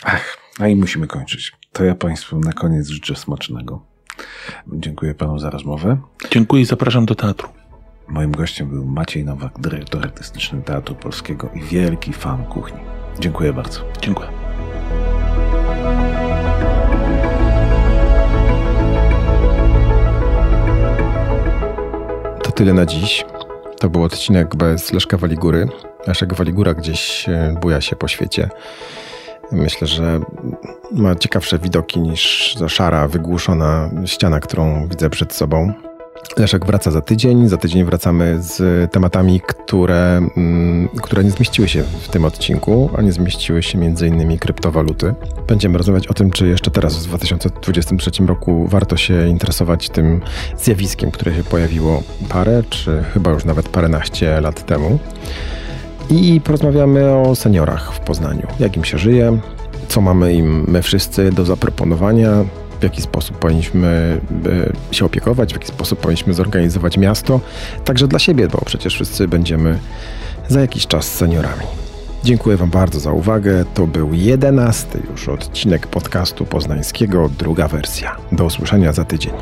[0.05, 1.53] Ach, a i musimy kończyć.
[1.73, 3.85] To ja Państwu na koniec życzę smacznego.
[4.73, 6.01] Dziękuję Panu za rozmowę.
[6.31, 7.49] Dziękuję i zapraszam do teatru.
[8.09, 12.81] Moim gościem był Maciej Nowak, dyrektor artystyczny Teatru Polskiego i wielki fan kuchni.
[13.21, 13.81] Dziękuję bardzo.
[14.03, 14.40] Dziękuję.
[22.61, 23.25] Tyle na dziś.
[23.79, 25.69] To był odcinek bez Leszka Waligury.
[26.07, 28.49] Leszek Waligura gdzieś e, buja się po świecie.
[29.53, 30.21] Myślę, że
[30.93, 35.73] ma ciekawsze widoki niż szara, wygłuszona ściana, którą widzę przed sobą.
[36.37, 37.49] Leszek wraca za tydzień.
[37.49, 43.03] Za tydzień wracamy z tematami, które, mm, które nie zmieściły się w tym odcinku, a
[43.03, 44.39] nie zmieściły się m.in.
[44.39, 45.15] kryptowaluty.
[45.49, 50.21] Będziemy rozmawiać o tym, czy jeszcze teraz w 2023 roku warto się interesować tym
[50.59, 54.99] zjawiskiem, które się pojawiło parę, czy chyba już nawet paręnaście lat temu.
[56.11, 58.47] I porozmawiamy o seniorach w Poznaniu.
[58.61, 59.39] Jak im się żyje,
[59.89, 62.45] co mamy im my wszyscy do zaproponowania,
[62.81, 64.21] w jaki sposób powinniśmy
[64.91, 67.41] e, się opiekować, w jaki sposób powinniśmy zorganizować miasto,
[67.85, 69.79] także dla siebie, bo przecież wszyscy będziemy
[70.49, 71.65] za jakiś czas seniorami.
[72.25, 73.65] Dziękuję Wam bardzo za uwagę.
[73.75, 78.17] To był jedenasty już odcinek podcastu poznańskiego, druga wersja.
[78.33, 79.33] Do usłyszenia za tydzień.